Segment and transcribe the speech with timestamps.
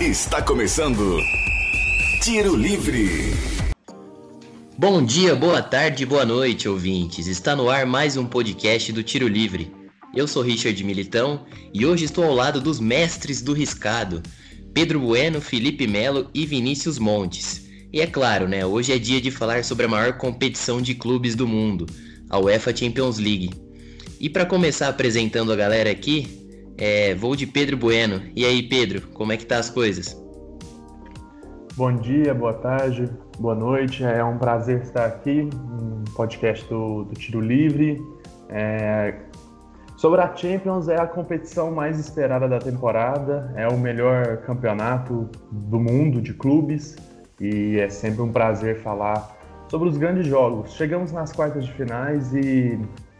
[0.00, 1.18] Está começando
[2.22, 3.32] Tiro Livre.
[4.78, 7.26] Bom dia, boa tarde, boa noite, ouvintes.
[7.26, 9.72] Está no ar mais um podcast do Tiro Livre.
[10.14, 14.22] Eu sou Richard Militão e hoje estou ao lado dos mestres do riscado,
[14.72, 17.68] Pedro Bueno, Felipe Melo e Vinícius Montes.
[17.92, 21.34] E é claro, né, hoje é dia de falar sobre a maior competição de clubes
[21.34, 21.86] do mundo,
[22.30, 23.50] a UEFA Champions League.
[24.20, 26.47] E para começar apresentando a galera aqui,
[26.78, 28.22] é, vou de Pedro Bueno.
[28.34, 30.16] E aí, Pedro, como é que tá as coisas?
[31.76, 34.04] Bom dia, boa tarde, boa noite.
[34.04, 38.00] É um prazer estar aqui no podcast do, do Tiro Livre.
[38.48, 39.14] É,
[39.96, 45.78] sobre a Champions, é a competição mais esperada da temporada, é o melhor campeonato do
[45.78, 46.96] mundo de clubes
[47.40, 49.36] e é sempre um prazer falar
[49.68, 50.72] sobre os grandes jogos.
[50.74, 52.78] Chegamos nas quartas de finais e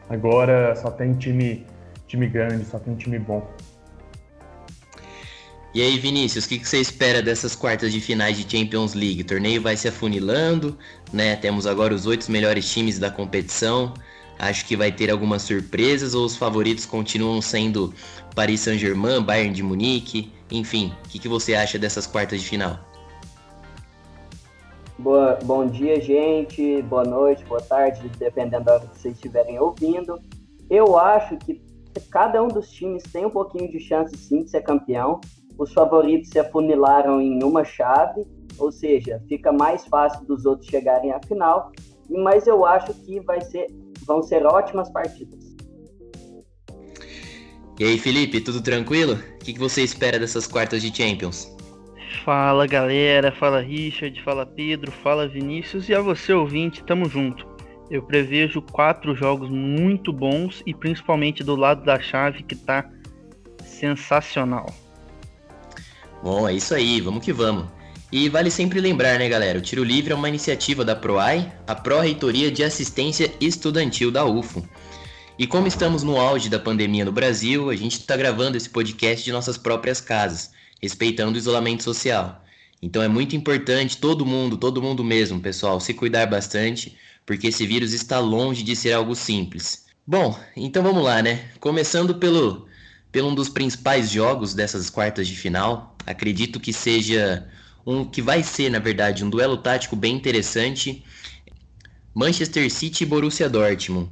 [0.09, 1.67] agora só tem time
[2.09, 3.47] time grande, só tem time bom.
[5.75, 9.21] E aí, Vinícius, o que, que você espera dessas quartas de finais de Champions League?
[9.21, 10.79] O torneio vai se afunilando,
[11.13, 11.37] né?
[11.37, 13.93] Temos agora os oito melhores times da competição.
[14.39, 17.93] Acho que vai ter algumas surpresas ou os favoritos continuam sendo
[18.35, 20.95] Paris Saint-Germain, Bayern de Munique, enfim.
[21.05, 22.79] O que, que você acha dessas quartas de final?
[24.99, 26.81] Boa, bom dia, gente.
[26.83, 30.19] Boa noite, boa tarde, dependendo da hora que vocês estiverem ouvindo.
[30.71, 31.61] Eu acho que
[32.11, 35.21] cada um dos times tem um pouquinho de chance sim de ser campeão.
[35.59, 38.25] Os favoritos se afunilaram em uma chave,
[38.59, 41.73] ou seja, fica mais fácil dos outros chegarem à final.
[42.09, 43.67] Mas eu acho que vai ser,
[44.07, 45.45] vão ser ótimas partidas.
[47.79, 49.15] E aí, Felipe, tudo tranquilo?
[49.15, 51.55] O que você espera dessas quartas de Champions?
[52.25, 57.47] Fala galera, fala Richard, fala Pedro, fala Vinícius e a você ouvinte, tamo junto.
[57.91, 62.91] Eu prevejo quatro jogos muito bons e principalmente do lado da chave que tá
[63.63, 64.67] sensacional.
[66.23, 67.67] Bom, é isso aí, vamos que vamos.
[68.11, 69.59] E vale sempre lembrar, né, galera?
[69.59, 74.67] O Tiro Livre é uma iniciativa da PROAI, a Pró-Reitoria de Assistência Estudantil da UFO.
[75.39, 79.25] E como estamos no auge da pandemia no Brasil, a gente está gravando esse podcast
[79.25, 82.43] de nossas próprias casas, respeitando o isolamento social.
[82.81, 86.97] Então é muito importante todo mundo, todo mundo mesmo, pessoal, se cuidar bastante
[87.29, 89.85] porque esse vírus está longe de ser algo simples.
[90.07, 91.45] Bom, então vamos lá, né?
[91.61, 92.67] Começando pelo,
[93.13, 97.47] pelo um dos principais jogos dessas quartas de final, acredito que seja
[97.87, 101.03] um que vai ser, na verdade, um duelo tático bem interessante.
[102.15, 104.11] Manchester City e Borussia Dortmund.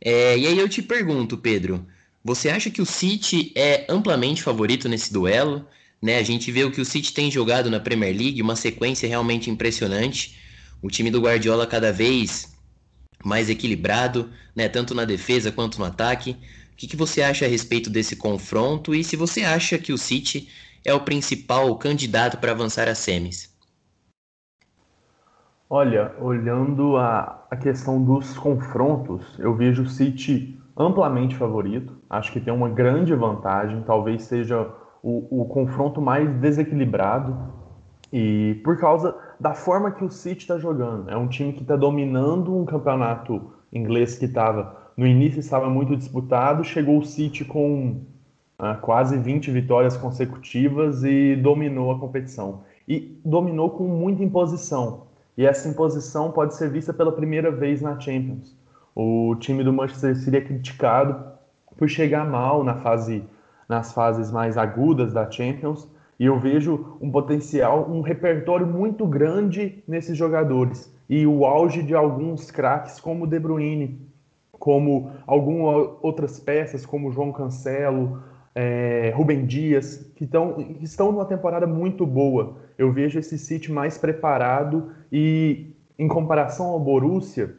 [0.00, 1.86] É, e aí eu te pergunto, Pedro,
[2.24, 5.66] você acha que o City é amplamente favorito nesse duelo?
[6.00, 9.08] Né, a gente vê o que o City tem jogado na Premier League, uma sequência
[9.08, 10.38] realmente impressionante.
[10.80, 12.56] O time do Guardiola cada vez
[13.24, 16.36] mais equilibrado, né, tanto na defesa quanto no ataque.
[16.72, 19.98] O que, que você acha a respeito desse confronto e se você acha que o
[19.98, 20.48] City
[20.88, 23.54] é o principal candidato para avançar às semis?
[25.68, 31.94] Olha, olhando a, a questão dos confrontos, eu vejo o City amplamente favorito.
[32.08, 34.66] Acho que tem uma grande vantagem, talvez seja
[35.02, 37.36] o, o confronto mais desequilibrado.
[38.10, 41.10] E por causa da forma que o City está jogando.
[41.10, 45.94] É um time que está dominando um campeonato inglês que estava no início estava muito
[45.96, 48.00] disputado, chegou o City com
[48.80, 52.62] quase 20 vitórias consecutivas e dominou a competição.
[52.86, 55.06] E dominou com muita imposição.
[55.36, 58.56] E essa imposição pode ser vista pela primeira vez na Champions.
[58.94, 61.24] O time do Manchester City é criticado
[61.76, 63.22] por chegar mal na fase,
[63.68, 69.84] nas fases mais agudas da Champions, e eu vejo um potencial, um repertório muito grande
[69.86, 70.92] nesses jogadores.
[71.08, 74.00] E o auge de alguns craques como o De Bruyne,
[74.50, 78.20] como algumas outras peças, como João Cancelo,
[78.60, 82.56] é, Rubem Dias, que, tão, estão numa temporada muito boa.
[82.76, 87.54] Eu vejo esse City mais preparado e, em comparação ao Borussia,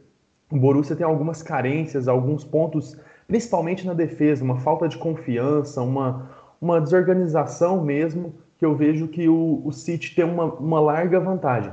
[0.52, 6.28] o Borussia tem algumas carências, alguns pontos, principalmente na defesa, uma falta de confiança, uma,
[6.60, 11.72] uma desorganização mesmo, que eu vejo que o, o City tem uma, uma larga vantagem.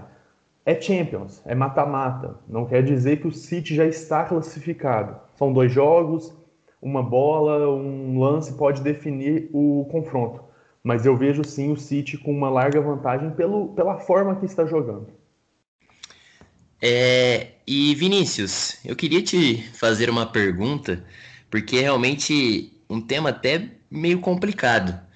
[0.65, 2.35] É Champions, é mata-mata.
[2.47, 5.17] Não quer dizer que o City já está classificado.
[5.35, 6.33] São dois jogos,
[6.81, 10.41] uma bola, um lance pode definir o confronto.
[10.83, 14.65] Mas eu vejo sim o City com uma larga vantagem pelo, pela forma que está
[14.65, 15.07] jogando.
[16.81, 21.03] É, e Vinícius, eu queria te fazer uma pergunta,
[21.49, 25.06] porque é realmente um tema até meio complicado.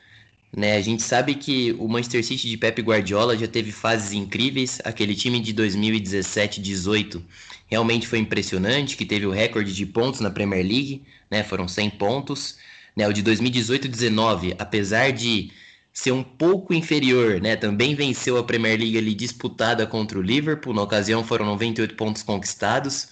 [0.55, 4.81] Né, a gente sabe que o Manchester City de Pep Guardiola já teve fases incríveis.
[4.83, 7.21] Aquele time de 2017-18
[7.67, 11.91] realmente foi impressionante, que teve o recorde de pontos na Premier League, né, foram 100
[11.91, 12.57] pontos.
[12.95, 15.51] Né, o de 2018-19, apesar de
[15.93, 17.55] ser um pouco inferior, né?
[17.55, 22.23] Também venceu a Premier League ali disputada contra o Liverpool, na ocasião foram 98 pontos
[22.23, 23.09] conquistados.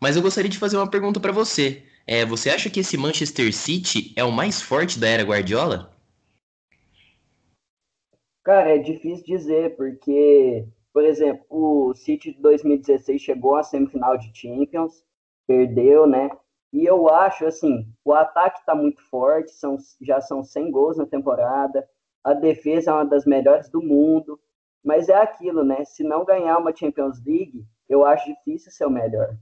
[0.00, 1.82] Mas eu gostaria de fazer uma pergunta para você.
[2.06, 5.91] É, você acha que esse Manchester City é o mais forte da era Guardiola?
[8.44, 14.32] Cara, é difícil dizer, porque, por exemplo, o City de 2016 chegou à semifinal de
[14.34, 15.04] Champions,
[15.46, 16.28] perdeu, né?
[16.72, 21.06] E eu acho, assim, o ataque está muito forte, são, já são 100 gols na
[21.06, 21.88] temporada,
[22.24, 24.40] a defesa é uma das melhores do mundo,
[24.82, 25.84] mas é aquilo, né?
[25.84, 29.36] Se não ganhar uma Champions League, eu acho difícil ser o melhor.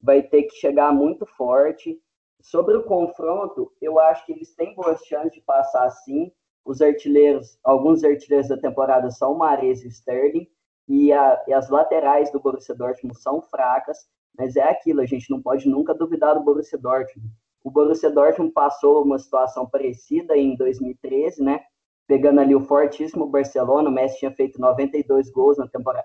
[0.00, 1.98] Vai ter que chegar muito forte.
[2.40, 6.32] Sobre o confronto, eu acho que eles têm boas chances de passar sim.
[6.64, 10.48] Os artilheiros, alguns artilheiros da temporada são o Mares e o Sterling,
[10.88, 13.98] e, a, e as laterais do Borussia Dortmund são fracas,
[14.36, 17.30] mas é aquilo, a gente não pode nunca duvidar do Borussia Dortmund.
[17.64, 21.60] O Borussia Dortmund passou uma situação parecida em 2013, né?
[22.06, 25.56] Pegando ali o fortíssimo Barcelona, o Messi tinha feito 92 gols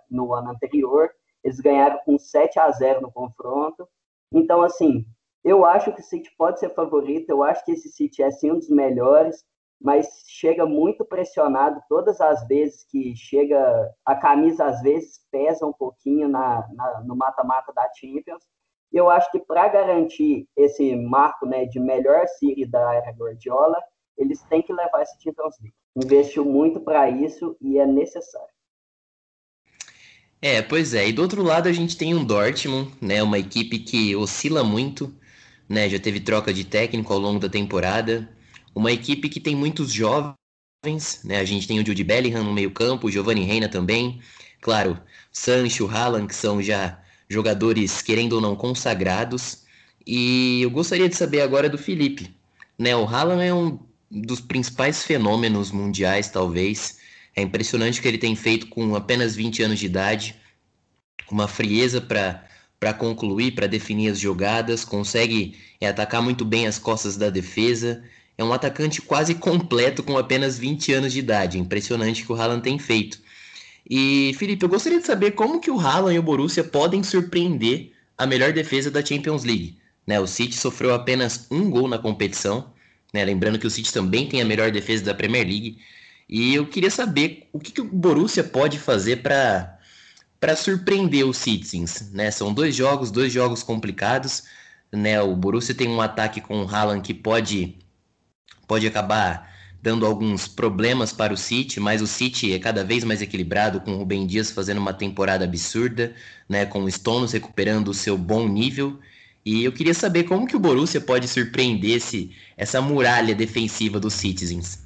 [0.10, 1.10] no ano anterior,
[1.44, 3.88] eles ganharam com 7 a 0 no confronto.
[4.32, 5.06] Então, assim,
[5.44, 8.52] eu acho que o City pode ser favorito, eu acho que esse City é sim
[8.52, 9.44] um dos melhores,
[9.80, 13.92] mas chega muito pressionado todas as vezes que chega.
[14.06, 18.44] A camisa às vezes pesa um pouquinho na, na no mata-mata da Champions.
[18.92, 23.78] Eu acho que para garantir esse marco né, de melhor City da era Guardiola,
[24.18, 25.76] eles têm que levar esse Champions League.
[25.96, 28.48] Investiu muito para isso e é necessário.
[30.42, 31.08] É, pois é.
[31.08, 35.14] E do outro lado a gente tem um Dortmund, né, uma equipe que oscila muito,
[35.68, 38.30] né, já teve troca de técnico ao longo da temporada,
[38.78, 40.36] uma equipe que tem muitos jovens,
[41.24, 41.40] né?
[41.40, 44.22] A gente tem o Jude Bellingham no meio-campo, o Giovanni Reina também.
[44.62, 45.00] Claro,
[45.32, 49.64] Sancho, Haaland, que são já jogadores, querendo ou não, consagrados.
[50.06, 52.34] E eu gostaria de saber agora do Felipe.
[52.78, 53.80] Né, o Haaland é um
[54.12, 57.00] dos principais fenômenos mundiais, talvez.
[57.36, 60.36] É impressionante o que ele tem feito com apenas 20 anos de idade,
[61.32, 67.18] uma frieza para concluir, para definir as jogadas, consegue é, atacar muito bem as costas
[67.18, 68.04] da defesa,
[68.38, 71.58] é um atacante quase completo com apenas 20 anos de idade.
[71.58, 73.20] Impressionante que o Haaland tem feito.
[73.90, 77.92] E, Felipe, eu gostaria de saber como que o Haaland e o Borussia podem surpreender
[78.18, 79.78] a melhor defesa da Champions League.
[80.06, 82.72] Né, o City sofreu apenas um gol na competição.
[83.14, 85.80] Né, lembrando que o City também tem a melhor defesa da Premier League.
[86.30, 89.74] E eu queria saber o que, que o Borussia pode fazer para
[90.40, 92.30] para surpreender os Citizens, né?
[92.30, 94.44] São dois jogos, dois jogos complicados,
[94.92, 95.20] né?
[95.20, 97.76] O Borussia tem um ataque com o Haaland que pode
[98.68, 103.22] pode acabar dando alguns problemas para o City, mas o City é cada vez mais
[103.22, 106.14] equilibrado, com o Rubem Dias fazendo uma temporada absurda,
[106.50, 109.00] né, com o Stones recuperando o seu bom nível.
[109.46, 114.14] E eu queria saber como que o Borussia pode surpreender esse, essa muralha defensiva dos
[114.14, 114.86] Citizens.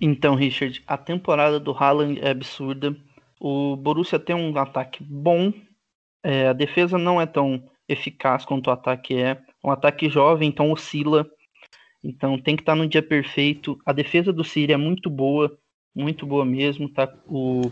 [0.00, 2.96] Então, Richard, a temporada do Haaland é absurda.
[3.38, 5.52] O Borussia tem um ataque bom,
[6.22, 9.38] é, a defesa não é tão eficaz quanto o ataque é.
[9.62, 11.24] Um ataque jovem, então oscila.
[12.06, 13.76] Então tem que estar tá no dia perfeito.
[13.84, 15.58] A defesa do City é muito boa,
[15.94, 16.88] muito boa mesmo.
[16.88, 17.12] Tá?
[17.26, 17.68] O,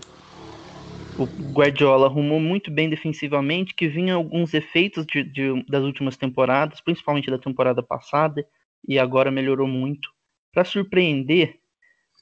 [1.16, 6.80] o Guardiola arrumou muito bem defensivamente, que vinha alguns efeitos de, de, das últimas temporadas,
[6.80, 8.44] principalmente da temporada passada,
[8.88, 10.10] e agora melhorou muito.
[10.52, 11.60] Para surpreender,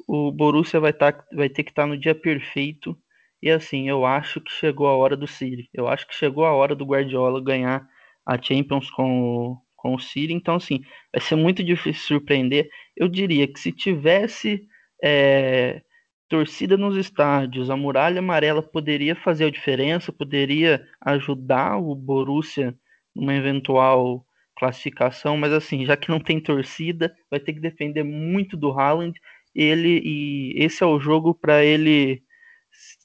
[0.06, 2.94] o Borussia vai, tá, vai ter que estar tá no dia perfeito.
[3.42, 5.68] E assim, eu acho que chegou a hora do City.
[5.72, 7.88] Eu acho que chegou a hora do Guardiola ganhar
[8.24, 10.32] a Champions com o, com o City.
[10.32, 10.80] Então, assim,
[11.12, 12.68] vai ser muito difícil surpreender.
[12.96, 14.62] Eu diria que se tivesse
[15.02, 15.82] é,
[16.28, 22.74] torcida nos estádios, a muralha amarela poderia fazer a diferença, poderia ajudar o Borussia
[23.14, 24.24] numa eventual
[24.56, 29.18] classificação, mas assim, já que não tem torcida, vai ter que defender muito do Haaland.
[29.54, 32.22] Ele e esse é o jogo para ele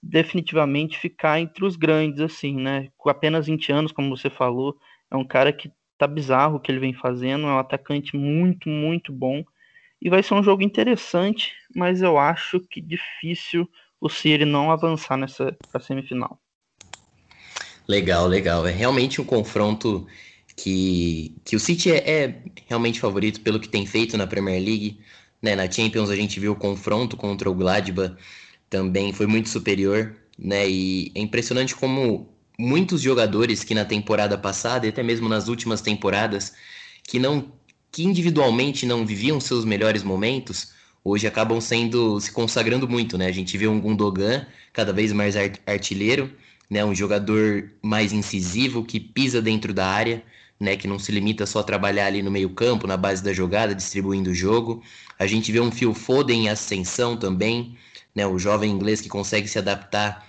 [0.01, 2.89] definitivamente ficar entre os grandes assim, né?
[2.95, 4.77] Com apenas 20 anos, como você falou,
[5.11, 8.69] é um cara que tá bizarro o que ele vem fazendo, é um atacante muito,
[8.69, 9.43] muito bom.
[10.01, 13.67] E vai ser um jogo interessante, mas eu acho que difícil
[13.99, 16.39] o City não avançar nessa semifinal.
[17.87, 18.67] Legal, legal.
[18.67, 20.05] É realmente um confronto
[20.55, 24.99] que, que o City é, é, realmente favorito pelo que tem feito na Premier League.
[25.41, 25.55] Né?
[25.55, 28.15] Na Champions a gente viu o confronto contra o Gladbach,
[28.69, 30.15] também foi muito superior.
[30.37, 30.69] Né?
[30.69, 35.81] E é impressionante como muitos jogadores que na temporada passada e até mesmo nas últimas
[35.81, 36.53] temporadas
[37.03, 37.51] que não
[37.91, 40.71] que individualmente não viviam seus melhores momentos,
[41.03, 43.27] hoje acabam sendo se consagrando muito, né?
[43.27, 45.35] A gente vê um Gundogan cada vez mais
[45.65, 46.29] artilheiro,
[46.69, 46.83] né?
[46.83, 50.21] Um jogador mais incisivo que pisa dentro da área,
[50.59, 53.75] né, que não se limita só a trabalhar ali no meio-campo, na base da jogada,
[53.75, 54.81] distribuindo o jogo.
[55.17, 57.77] A gente vê um Phil Foden em ascensão também,
[58.15, 60.26] né, o jovem inglês que consegue se adaptar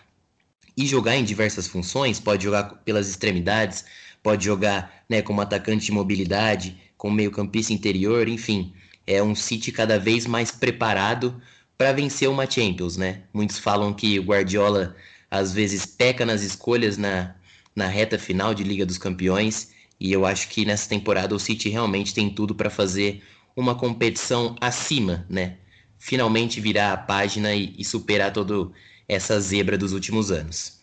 [0.78, 3.85] e jogar em diversas funções, pode jogar pelas extremidades,
[4.23, 8.73] pode jogar né, como atacante de mobilidade, como meio-campista interior, enfim.
[9.04, 11.42] É um City cada vez mais preparado
[11.76, 13.23] para vencer uma Champions, né?
[13.35, 14.94] Muitos falam que o Guardiola
[15.28, 17.35] às vezes peca nas escolhas na,
[17.75, 21.68] na reta final de Liga dos Campeões, e eu acho que nessa temporada o City
[21.68, 23.20] realmente tem tudo para fazer
[23.56, 25.56] uma competição acima, né?
[25.99, 28.73] Finalmente virar a página e, e superar todo
[29.09, 30.79] essa zebra dos últimos anos.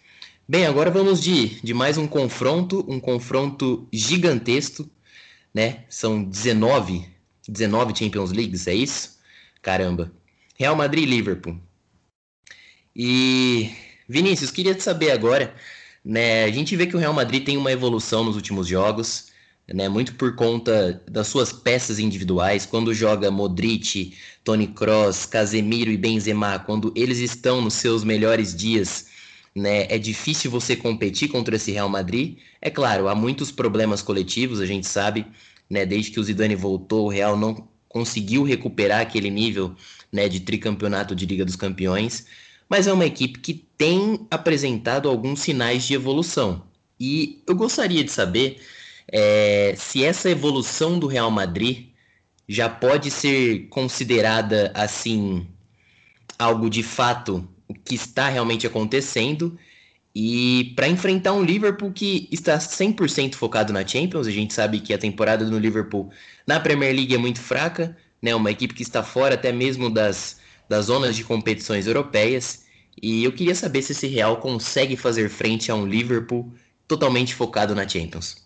[0.48, 4.90] Bem, agora vamos de, de mais um confronto, um confronto gigantesco,
[5.54, 5.86] né?
[5.90, 7.06] São 19,
[7.48, 9.20] 19 Champions Leagues, é isso?
[9.62, 10.12] Caramba.
[10.58, 11.60] Real Madrid e Liverpool.
[12.96, 13.72] E
[14.08, 15.54] Vinícius, queria te saber agora,
[16.04, 16.44] né?
[16.44, 19.32] A gente vê que o Real Madrid tem uma evolução nos últimos jogos,
[19.68, 19.90] né?
[19.90, 22.66] Muito por conta das suas peças individuais.
[22.66, 29.08] Quando joga Modric, Toni Kroos, Casemiro e Benzema, quando eles estão nos seus melhores dias,
[29.56, 29.86] né?
[29.90, 32.38] É difícil você competir contra esse Real Madrid.
[32.62, 35.26] É claro, há muitos problemas coletivos, a gente sabe,
[35.70, 35.86] né?
[35.86, 39.76] Desde que o Zidane voltou, o Real não conseguiu recuperar aquele nível,
[40.12, 40.28] né?
[40.30, 42.26] De tricampeonato de Liga dos Campeões
[42.70, 46.64] mas é uma equipe que tem apresentado alguns sinais de evolução.
[47.00, 48.62] E eu gostaria de saber
[49.12, 51.90] é, se essa evolução do Real Madrid
[52.48, 55.48] já pode ser considerada assim
[56.38, 57.48] algo de fato
[57.84, 59.58] que está realmente acontecendo
[60.16, 64.94] e para enfrentar um Liverpool que está 100% focado na Champions, a gente sabe que
[64.94, 66.10] a temporada do Liverpool
[66.48, 68.34] na Premier League é muito fraca, né?
[68.34, 72.66] Uma equipe que está fora até mesmo das das zonas de competições europeias.
[73.02, 76.54] E eu queria saber se esse Real consegue fazer frente a um Liverpool
[76.88, 78.45] totalmente focado na Champions.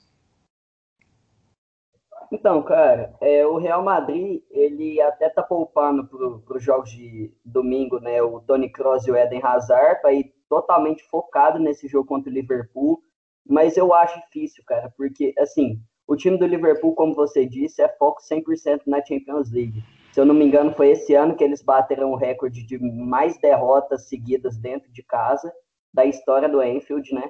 [2.32, 8.00] Então, cara, é, o Real Madrid, ele até tá poupando para os jogos de domingo,
[8.00, 12.30] né, o Tony Kroos e o Eden Hazard, para ir totalmente focado nesse jogo contra
[12.30, 13.02] o Liverpool,
[13.48, 17.88] mas eu acho difícil, cara, porque, assim, o time do Liverpool, como você disse, é
[17.88, 19.84] foco 100% na Champions League.
[20.12, 23.40] Se eu não me engano, foi esse ano que eles bateram o recorde de mais
[23.40, 25.52] derrotas seguidas dentro de casa
[25.94, 27.30] da história do Enfield, né?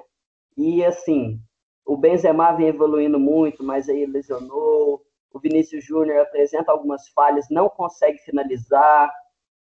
[0.56, 1.40] E assim,
[1.84, 5.04] o Benzema vem evoluindo muito, mas aí lesionou.
[5.32, 9.12] O Vinícius Júnior apresenta algumas falhas, não consegue finalizar.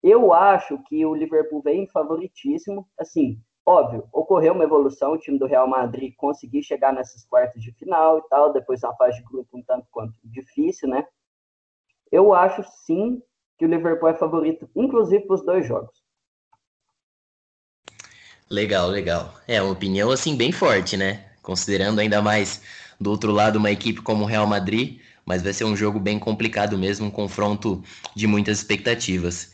[0.01, 2.88] Eu acho que o Liverpool vem favoritíssimo.
[2.98, 7.72] Assim, óbvio, ocorreu uma evolução, o time do Real Madrid conseguiu chegar nessas quartas de
[7.74, 11.05] final e tal, depois uma fase de grupo um tanto quanto difícil, né?
[12.12, 13.22] Eu acho sim
[13.58, 16.01] que o Liverpool é favorito, inclusive para os dois jogos.
[18.50, 19.34] Legal, legal.
[19.48, 21.30] É uma opinião assim bem forte, né?
[21.41, 22.62] Considerando ainda mais
[23.00, 26.19] do outro lado uma equipe como o Real Madrid, mas vai ser um jogo bem
[26.19, 27.83] complicado mesmo, um confronto
[28.15, 29.51] de muitas expectativas.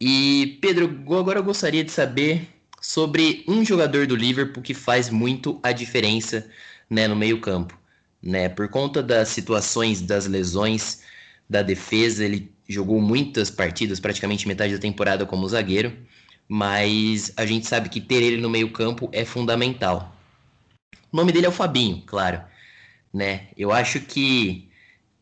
[0.00, 0.86] E Pedro,
[1.18, 2.48] agora eu gostaria de saber
[2.80, 6.48] sobre um jogador do Liverpool que faz muito a diferença,
[6.88, 7.78] né, no meio-campo,
[8.22, 8.48] né?
[8.48, 11.02] Por conta das situações das lesões,
[11.48, 15.92] da defesa, ele jogou muitas partidas, praticamente metade da temporada como zagueiro,
[16.48, 20.17] mas a gente sabe que ter ele no meio-campo é fundamental.
[21.12, 22.42] O nome dele é o Fabinho, claro,
[23.12, 23.48] né?
[23.56, 24.70] Eu acho que,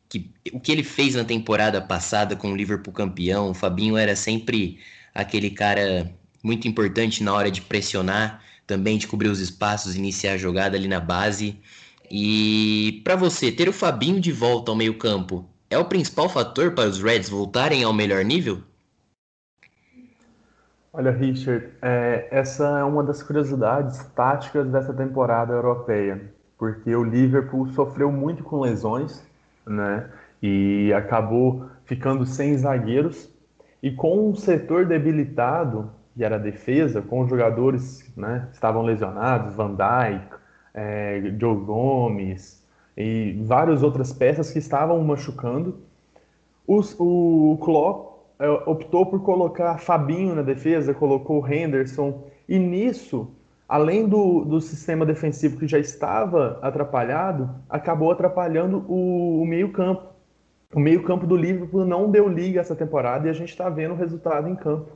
[0.08, 4.16] que o que ele fez na temporada passada com o Liverpool campeão, o Fabinho era
[4.16, 4.80] sempre
[5.14, 6.12] aquele cara
[6.42, 10.88] muito importante na hora de pressionar, também de cobrir os espaços, iniciar a jogada ali
[10.88, 11.58] na base.
[12.10, 16.88] E para você ter o Fabinho de volta ao meio-campo é o principal fator para
[16.88, 18.62] os Reds voltarem ao melhor nível?
[20.98, 27.68] Olha, Richard, é, essa é uma das curiosidades táticas dessa temporada europeia, porque o Liverpool
[27.72, 29.22] sofreu muito com lesões,
[29.66, 30.08] né?
[30.42, 33.30] E acabou ficando sem zagueiros
[33.82, 39.54] e com um setor debilitado, que era a defesa, com jogadores né, que estavam lesionados,
[39.54, 40.34] Van Dijk,
[40.72, 45.78] é, Joe Gomes, e várias outras peças que estavam machucando.
[46.66, 48.15] Os, o Klopp
[48.66, 53.30] optou por colocar Fabinho na defesa, colocou Henderson, e nisso,
[53.68, 60.14] além do, do sistema defensivo que já estava atrapalhado, acabou atrapalhando o, o meio-campo.
[60.74, 63.96] O meio-campo do Liverpool não deu liga essa temporada e a gente está vendo o
[63.96, 64.92] resultado em campo.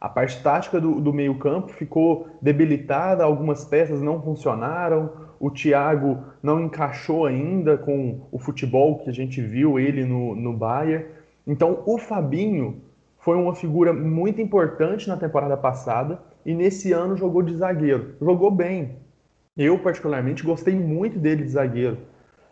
[0.00, 6.60] A parte tática do, do meio-campo ficou debilitada, algumas peças não funcionaram, o Thiago não
[6.60, 11.04] encaixou ainda com o futebol que a gente viu ele no, no Bayern.
[11.46, 12.82] Então, o Fabinho
[13.18, 18.14] foi uma figura muito importante na temporada passada e nesse ano jogou de zagueiro.
[18.20, 18.96] Jogou bem.
[19.56, 21.98] Eu, particularmente, gostei muito dele de zagueiro.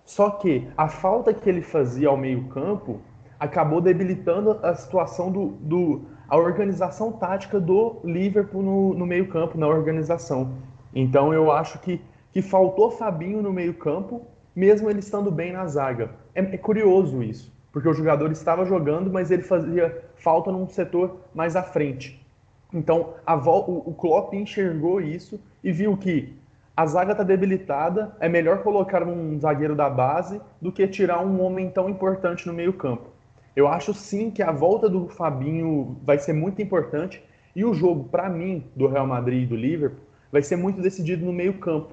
[0.05, 3.01] Só que a falta que ele fazia ao meio-campo
[3.39, 9.67] acabou debilitando a situação do, do a organização tática do Liverpool no, no meio-campo, na
[9.67, 10.55] organização.
[10.95, 12.01] Então eu acho que,
[12.33, 16.11] que faltou Fabinho no meio-campo, mesmo ele estando bem na zaga.
[16.35, 21.21] É, é, curioso isso, porque o jogador estava jogando, mas ele fazia falta num setor
[21.35, 22.25] mais à frente.
[22.73, 26.37] Então o, o Klopp enxergou isso e viu que
[26.77, 31.43] a zaga está debilitada, é melhor colocar um zagueiro da base do que tirar um
[31.43, 33.11] homem tão importante no meio-campo.
[33.57, 37.21] Eu acho sim que a volta do Fabinho vai ser muito importante
[37.57, 39.99] e o jogo, para mim, do Real Madrid e do Liverpool,
[40.31, 41.93] vai ser muito decidido no meio-campo.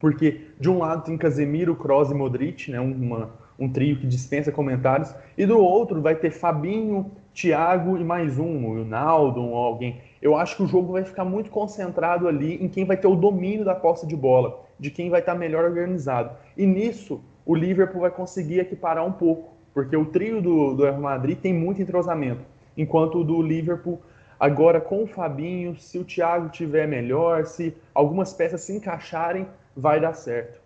[0.00, 3.30] Porque de um lado tem Casemiro, Kroos e Modric, né, uma,
[3.60, 8.66] um trio que dispensa comentários, e do outro vai ter Fabinho, Thiago e mais um,
[8.66, 10.00] o Ronaldo ou alguém.
[10.20, 13.14] Eu acho que o jogo vai ficar muito concentrado ali em quem vai ter o
[13.14, 16.34] domínio da posse de bola, de quem vai estar melhor organizado.
[16.56, 21.00] E nisso, o Liverpool vai conseguir equiparar um pouco porque o trio do, do Real
[21.00, 22.44] Madrid tem muito entrosamento,
[22.76, 24.00] enquanto o do Liverpool,
[24.38, 30.00] agora com o Fabinho, se o Thiago tiver melhor, se algumas peças se encaixarem, vai
[30.00, 30.60] dar certo.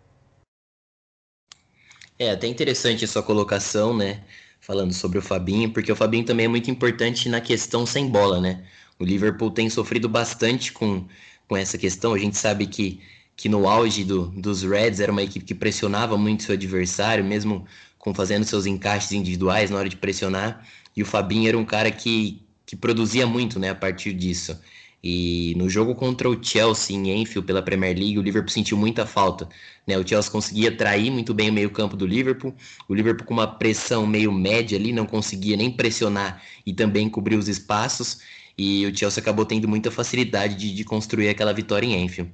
[2.19, 4.25] É até interessante a sua colocação, né?
[4.61, 8.41] Falando sobre o Fabinho, porque o Fabinho também é muito importante na questão sem bola,
[8.41, 8.65] né?
[8.99, 11.07] O Liverpool tem sofrido bastante com,
[11.49, 12.15] com essa questão.
[12.15, 13.01] A gente sabe que,
[13.37, 17.67] que no auge do, dos Reds era uma equipe que pressionava muito seu adversário, mesmo
[17.99, 20.67] com fazendo seus encaixes individuais na hora de pressionar.
[20.97, 24.59] E o Fabinho era um cara que, que produzia muito né, a partir disso.
[25.07, 29.05] E no jogo contra o Chelsea em Enfield pela Premier League, o Liverpool sentiu muita
[29.05, 29.47] falta.
[29.87, 29.99] Né?
[29.99, 32.55] O Chelsea conseguia trair muito bem o meio-campo do Liverpool.
[32.89, 37.37] O Liverpool com uma pressão meio média ali, não conseguia nem pressionar e também cobrir
[37.37, 38.21] os espaços.
[38.57, 42.33] E o Chelsea acabou tendo muita facilidade de, de construir aquela vitória em Enfield.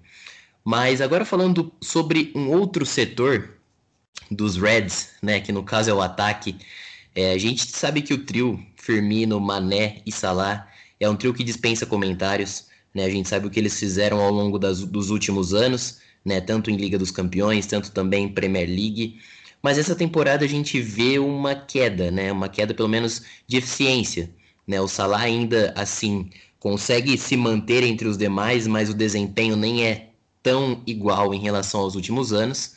[0.65, 3.59] Mas agora falando sobre um outro setor
[4.31, 6.55] dos Reds, né, que no caso é o ataque,
[7.17, 10.70] é, a gente sabe que o trio Firmino, Mané e Salah
[11.01, 13.05] é um trio que dispensa comentários, né?
[13.05, 16.41] A gente sabe o que eles fizeram ao longo das, dos últimos anos, né?
[16.41, 19.19] Tanto em Liga dos Campeões, tanto também em Premier League.
[19.63, 22.31] Mas essa temporada a gente vê uma queda, né?
[22.31, 24.31] Uma queda pelo menos de eficiência,
[24.67, 24.81] né?
[24.81, 30.11] O Salah ainda assim consegue se manter entre os demais, mas o desempenho nem é
[30.43, 32.75] tão igual em relação aos últimos anos.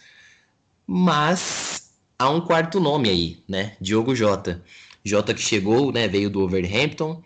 [0.88, 3.76] Mas há um quarto nome aí, né?
[3.82, 4.64] Diogo Jota.
[5.04, 6.08] Jota que chegou, né?
[6.08, 7.22] Veio do Overhampton,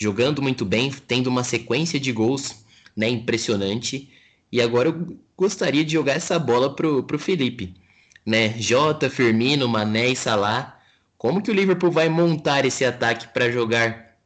[0.00, 2.64] jogando muito bem, tendo uma sequência de gols,
[2.96, 3.08] né?
[3.08, 4.10] Impressionante.
[4.50, 7.74] E agora eu gostaria de jogar essa bola pro, pro Felipe,
[8.24, 8.58] né?
[8.58, 10.80] Jota, Firmino, Mané e Salah.
[11.18, 14.16] Como que o Liverpool vai montar esse ataque para jogar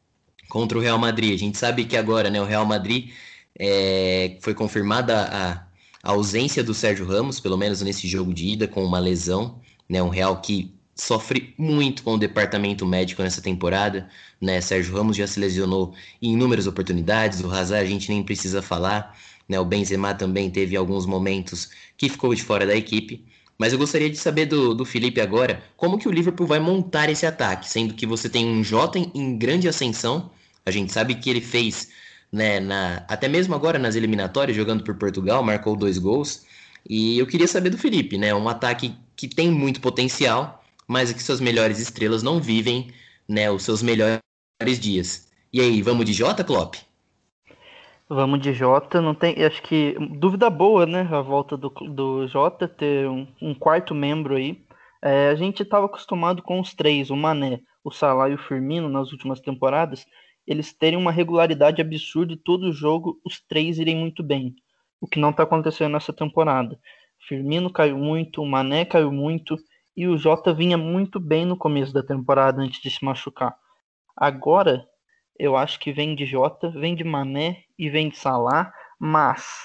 [0.48, 1.34] contra o Real Madrid?
[1.34, 2.40] A gente sabe que agora, né?
[2.40, 3.10] O Real Madrid
[3.58, 5.64] é, foi confirmada a
[6.04, 9.58] a ausência do Sérgio Ramos, pelo menos nesse jogo de ida, com uma lesão,
[9.88, 10.02] né?
[10.02, 14.08] Um Real que sofre muito com o departamento médico nessa temporada,
[14.40, 14.60] né?
[14.60, 19.16] Sérgio Ramos já se lesionou em inúmeras oportunidades, o Hazard a gente nem precisa falar,
[19.48, 19.58] né?
[19.58, 23.24] O Benzema também teve alguns momentos que ficou de fora da equipe.
[23.58, 27.08] Mas eu gostaria de saber do, do Felipe agora, como que o Liverpool vai montar
[27.08, 30.30] esse ataque, sendo que você tem um Jota em, em grande ascensão,
[30.66, 31.88] a gente sabe que ele fez
[32.32, 36.44] né, na, até mesmo agora nas eliminatórias, jogando por Portugal, marcou dois gols.
[36.88, 38.34] E eu queria saber do Felipe, né?
[38.34, 42.90] Um ataque que tem muito potencial, mas que suas melhores estrelas não vivem
[43.28, 44.20] né, os seus melhores
[44.80, 45.32] dias.
[45.52, 46.76] E aí, vamos de Jota, Klopp?
[48.08, 51.08] Vamos de Jota, não tem, acho que dúvida boa, né?
[51.10, 54.62] A volta do, do Jota ter um, um quarto membro aí.
[55.02, 58.88] É, a gente estava acostumado com os três, o Mané, o Salah e o Firmino
[58.88, 60.06] nas últimas temporadas,
[60.46, 64.54] eles terem uma regularidade absurda e todo jogo os três irem muito bem.
[65.00, 66.78] O que não está acontecendo nessa temporada.
[67.26, 69.58] Firmino caiu muito, o Mané caiu muito
[69.96, 73.56] e o Jota vinha muito bem no começo da temporada antes de se machucar.
[74.16, 74.86] Agora,
[75.38, 79.64] eu acho que vem de Jota, vem de Mané e vem de Salah, mas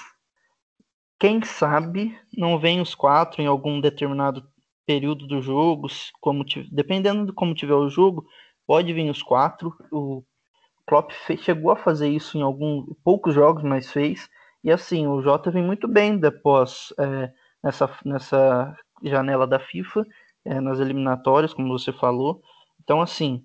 [1.20, 4.44] quem sabe não vem os quatro em algum determinado
[4.86, 5.88] período do jogo,
[6.20, 8.26] como dependendo de como tiver o jogo,
[8.66, 9.76] pode vir os quatro.
[9.92, 10.24] O
[10.88, 14.28] Klopp chegou a fazer isso em alguns poucos jogos, mas fez.
[14.64, 17.32] E assim, o Jota vem muito bem depois é,
[17.64, 20.06] nessa, nessa janela da FIFA,
[20.46, 22.42] é, nas eliminatórias, como você falou.
[22.82, 23.44] Então, assim,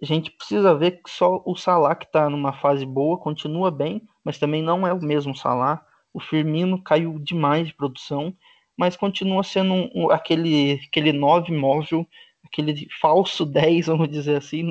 [0.00, 4.02] a gente precisa ver que só o Salah que está numa fase boa continua bem,
[4.22, 5.84] mas também não é o mesmo Salah.
[6.12, 8.34] O Firmino caiu demais de produção,
[8.76, 12.06] mas continua sendo um, um, aquele, aquele 9 móvel,
[12.44, 14.68] aquele falso 10, vamos dizer assim,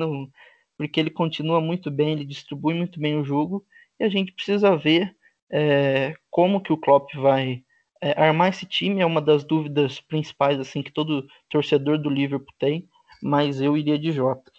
[0.76, 3.64] porque ele continua muito bem, ele distribui muito bem o jogo,
[3.98, 5.16] e a gente precisa ver
[5.50, 7.64] é, como que o Klopp vai
[8.00, 12.54] É, armar esse time é uma das dúvidas principais assim que todo torcedor do Liverpool
[12.58, 12.88] tem,
[13.22, 14.52] mas eu iria de Jota.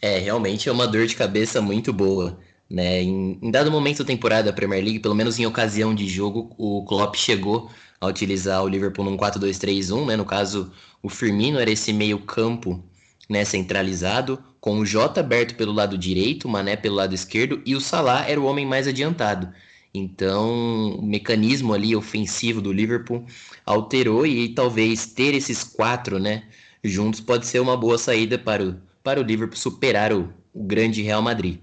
[0.00, 2.38] É, realmente é uma dor de cabeça muito boa.
[2.68, 3.02] Né?
[3.02, 6.54] Em, em dado momento da temporada da Premier League, pelo menos em ocasião de jogo,
[6.58, 10.16] o Klopp chegou a utilizar o Liverpool num 4-2-3-1, né?
[10.16, 12.84] No caso, o Firmino era esse meio campo
[13.28, 17.74] né, centralizado, com o Jota aberto pelo lado direito, o Mané pelo lado esquerdo e
[17.74, 19.52] o Salah era o homem mais adiantado.
[19.96, 23.24] Então, o mecanismo ali ofensivo do Liverpool
[23.64, 26.44] alterou e talvez ter esses quatro, né,
[26.84, 31.02] juntos pode ser uma boa saída para o, para o Liverpool superar o, o grande
[31.02, 31.58] Real Madrid.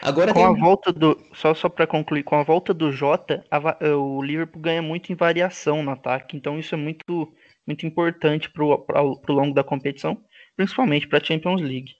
[0.00, 0.48] Agora com tem...
[0.48, 4.22] a volta do só só para concluir, com a volta do Jota, a, eh, o
[4.22, 7.32] Liverpool ganha muito em variação no ataque, então isso é muito
[7.66, 10.16] muito importante para o longo da competição,
[10.56, 11.92] principalmente para a Champions League.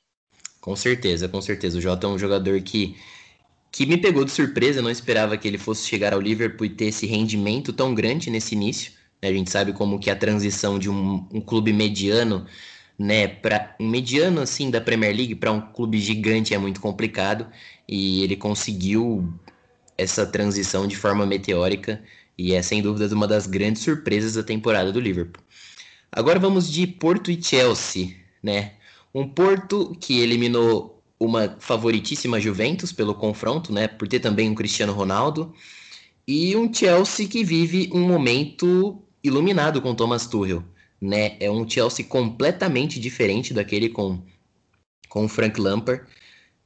[0.61, 1.79] Com certeza, com certeza.
[1.79, 2.97] O Jota é um jogador que
[3.71, 6.87] que me pegou de surpresa, não esperava que ele fosse chegar ao Liverpool e ter
[6.87, 8.93] esse rendimento tão grande nesse início.
[9.23, 9.29] Né?
[9.29, 12.47] A gente sabe como que a transição de um, um clube mediano
[12.99, 17.47] né, para um mediano assim da Premier League para um clube gigante é muito complicado
[17.87, 19.33] e ele conseguiu
[19.97, 22.03] essa transição de forma meteórica
[22.37, 25.43] e é sem dúvida uma das grandes surpresas da temporada do Liverpool.
[26.11, 28.73] Agora vamos de Porto e Chelsea, né?
[29.15, 33.89] Um Porto que eliminou uma favoritíssima Juventus pelo confronto, né?
[33.89, 35.53] Por ter também um Cristiano Ronaldo
[36.27, 40.63] e um Chelsea que vive um momento iluminado com Thomas Tuchel
[41.01, 41.37] né?
[41.41, 44.21] É um Chelsea completamente diferente daquele com,
[45.09, 46.03] com Frank Lampard.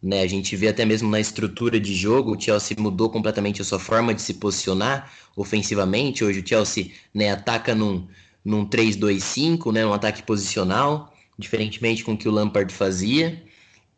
[0.02, 3.64] Né, a gente vê até mesmo na estrutura de jogo, o Chelsea mudou completamente a
[3.64, 6.24] sua forma de se posicionar ofensivamente.
[6.24, 8.08] Hoje o Chelsea né, ataca num,
[8.44, 13.44] num 3-2-5, né, um ataque posicional, diferentemente com o que o Lampard fazia.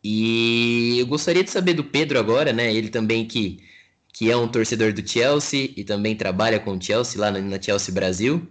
[0.05, 3.59] E eu gostaria de saber do Pedro agora, né, ele também que,
[4.13, 7.95] que é um torcedor do Chelsea e também trabalha com o Chelsea lá na, Chelsea
[7.95, 8.47] Brasil.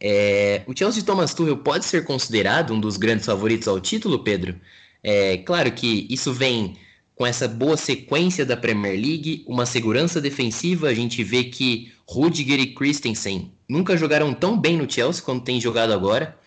[0.00, 4.24] É, o Chelsea de Thomas Tuchel pode ser considerado um dos grandes favoritos ao título,
[4.24, 4.58] Pedro?
[5.02, 6.76] É claro que isso vem
[7.14, 10.88] com essa boa sequência da Premier League, uma segurança defensiva.
[10.88, 15.60] A gente vê que Rudiger e Christensen nunca jogaram tão bem no Chelsea quanto tem
[15.60, 16.38] jogado agora.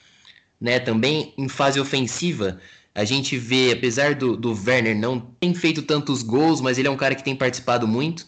[0.59, 0.79] Né?
[0.79, 2.59] Também em fase ofensiva,
[2.93, 6.91] a gente vê, apesar do, do Werner não tem feito tantos gols, mas ele é
[6.91, 8.27] um cara que tem participado muito,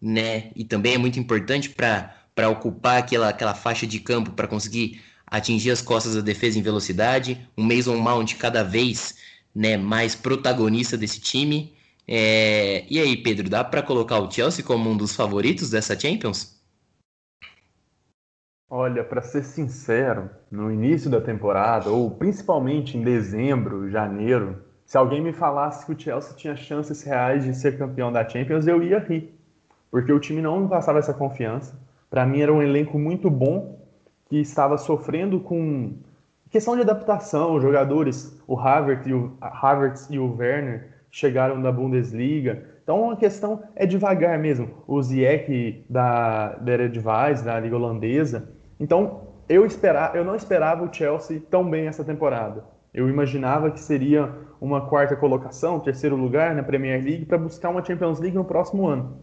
[0.00, 0.50] né?
[0.56, 5.00] E também é muito importante para para ocupar aquela, aquela faixa de campo para conseguir
[5.26, 7.46] atingir as costas da defesa em velocidade.
[7.56, 9.16] Um Mason Mount cada vez
[9.54, 11.74] né, mais protagonista desse time.
[12.08, 12.84] É...
[12.88, 16.59] E aí, Pedro, dá para colocar o Chelsea como um dos favoritos dessa Champions?
[18.72, 25.20] Olha, para ser sincero, no início da temporada, ou principalmente em dezembro, janeiro, se alguém
[25.20, 29.00] me falasse que o Chelsea tinha chances reais de ser campeão da Champions, eu ia
[29.00, 29.36] rir.
[29.90, 31.76] Porque o time não me passava essa confiança.
[32.08, 33.76] Para mim era um elenco muito bom
[34.28, 35.94] que estava sofrendo com
[36.48, 37.56] questão de adaptação.
[37.56, 42.62] Os jogadores, o Havertz e o, Havertz e o Werner chegaram da Bundesliga.
[42.84, 44.70] Então a questão é devagar mesmo.
[44.86, 48.59] O Ziyech da, da Eredivisie, da Liga Holandesa.
[48.80, 52.64] Então eu, esperar, eu não esperava o Chelsea tão bem essa temporada.
[52.92, 57.84] Eu imaginava que seria uma quarta colocação, terceiro lugar na Premier League para buscar uma
[57.84, 59.18] Champions League no próximo ano.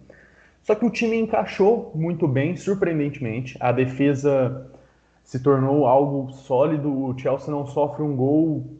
[0.61, 3.57] Só que o time encaixou muito bem, surpreendentemente.
[3.59, 4.69] A defesa
[5.23, 6.91] se tornou algo sólido.
[6.91, 8.77] O Chelsea não sofre um gol.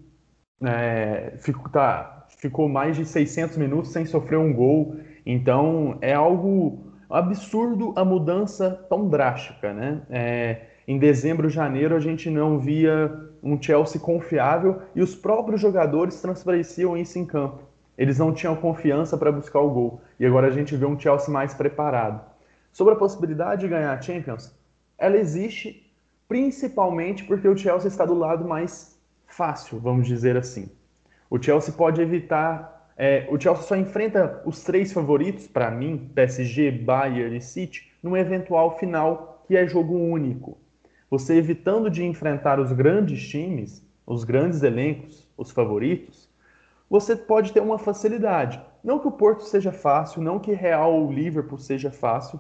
[0.62, 4.98] É, ficou, tá, ficou mais de 600 minutos sem sofrer um gol.
[5.26, 10.02] Então é algo absurdo a mudança tão drástica, né?
[10.10, 13.12] É, em dezembro, janeiro, a gente não via
[13.44, 17.60] um Chelsea confiável e os próprios jogadores transpareciam isso em campo.
[17.98, 20.02] Eles não tinham confiança para buscar o gol.
[20.20, 22.22] E agora a gente vê um Chelsea mais preparado.
[22.72, 24.56] Sobre a possibilidade de ganhar a Champions,
[24.98, 25.92] ela existe
[26.28, 30.70] principalmente porque o Chelsea está do lado mais fácil, vamos dizer assim.
[31.30, 32.77] O Chelsea pode evitar.
[32.98, 38.18] É, o Chelsea só enfrenta os três favoritos, para mim, PSG, Bayern e City, num
[38.18, 40.58] eventual final que é jogo único.
[41.10, 46.28] Você evitando de enfrentar os grandes times, os grandes elencos, os favoritos,
[46.90, 48.60] você pode ter uma facilidade.
[48.84, 52.40] Não que o Porto seja fácil, não que Real ou Liverpool seja fácil,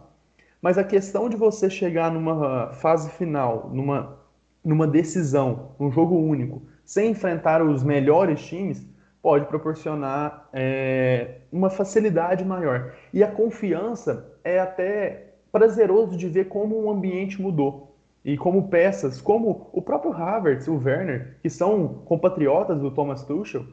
[0.61, 4.17] mas a questão de você chegar numa fase final, numa,
[4.65, 8.87] numa decisão, num jogo único, sem enfrentar os melhores times,
[9.21, 12.93] pode proporcionar é, uma facilidade maior.
[13.13, 17.95] E a confiança é até prazeroso de ver como o ambiente mudou.
[18.23, 23.65] E como peças, como o próprio Havertz, o Werner, que são compatriotas do Thomas Tuchel,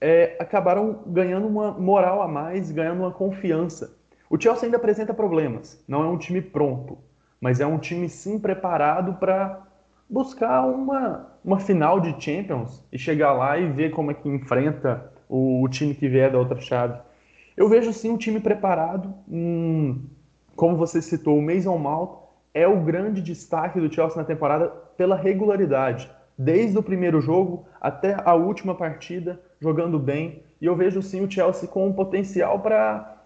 [0.00, 3.96] é, acabaram ganhando uma moral a mais, ganhando uma confiança.
[4.30, 6.98] O Chelsea ainda apresenta problemas, não é um time pronto,
[7.40, 9.62] mas é um time sim preparado para
[10.08, 15.12] buscar uma, uma final de Champions e chegar lá e ver como é que enfrenta
[15.28, 16.98] o, o time que vier da outra chave.
[17.56, 20.04] Eu vejo sim um time preparado, hum,
[20.54, 22.18] como você citou, o Mason Mount
[22.54, 26.10] é o grande destaque do Chelsea na temporada pela regularidade.
[26.36, 30.42] Desde o primeiro jogo até a última partida, jogando bem.
[30.60, 33.16] E eu vejo sim o Chelsea com um potencial para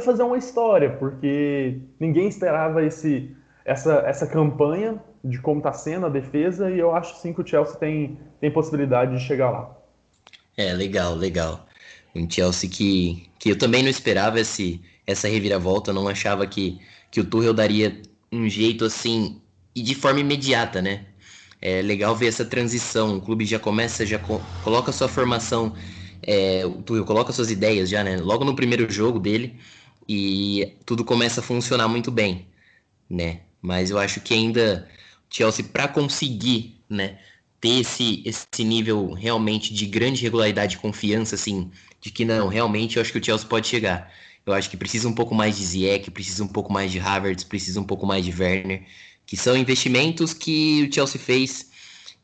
[0.00, 6.08] fazer uma história, porque ninguém esperava esse, essa, essa campanha de como está sendo a
[6.08, 9.76] defesa, e eu acho sim que o Chelsea tem, tem possibilidade de chegar lá.
[10.56, 11.66] É, legal, legal.
[12.14, 16.80] Um Chelsea que, que eu também não esperava esse, essa reviravolta, eu não achava que,
[17.10, 19.40] que o Tuchel daria um jeito assim,
[19.74, 21.06] e de forma imediata, né?
[21.60, 25.74] É legal ver essa transição, o clube já começa, já co coloca sua formação,
[26.22, 28.16] é, o Tuchel coloca suas ideias já, né?
[28.18, 29.58] Logo no primeiro jogo dele,
[30.08, 32.48] e tudo começa a funcionar muito bem,
[33.08, 33.42] né?
[33.60, 34.88] Mas eu acho que ainda
[35.32, 37.18] Chelsea para conseguir, né,
[37.60, 42.96] ter esse, esse nível realmente de grande regularidade e confiança, assim, de que não, realmente
[42.96, 44.12] eu acho que o Chelsea pode chegar.
[44.44, 47.44] Eu acho que precisa um pouco mais de Ziyech, precisa um pouco mais de Havertz,
[47.44, 48.84] precisa um pouco mais de Werner,
[49.24, 51.70] que são investimentos que o Chelsea fez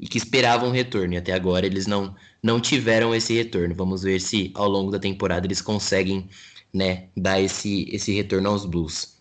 [0.00, 1.14] e que esperavam retorno.
[1.14, 3.74] E até agora eles não, não tiveram esse retorno.
[3.74, 6.28] Vamos ver se ao longo da temporada eles conseguem
[6.74, 9.16] né, dar esse, esse retorno aos Blues.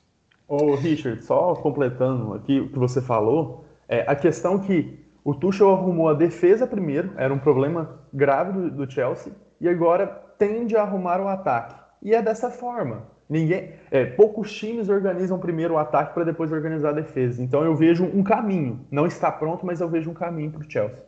[0.48, 5.72] Ô, Richard, só completando aqui o que você falou, é, a questão que o Tuchel
[5.72, 10.84] arrumou a defesa primeiro, era um problema grave do, do Chelsea, e agora tende a
[10.84, 11.76] arrumar o ataque.
[12.02, 13.04] E é dessa forma.
[13.30, 17.44] Ninguém, é, poucos times organizam primeiro o ataque para depois organizar a defesa.
[17.44, 18.86] Então eu vejo um caminho.
[18.90, 21.04] Não está pronto, mas eu vejo um caminho para o Chelsea.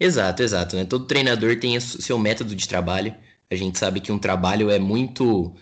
[0.00, 0.74] Exato, exato.
[0.74, 0.84] Né?
[0.84, 3.14] Todo treinador tem seu método de trabalho.
[3.48, 5.54] A gente sabe que um trabalho é muito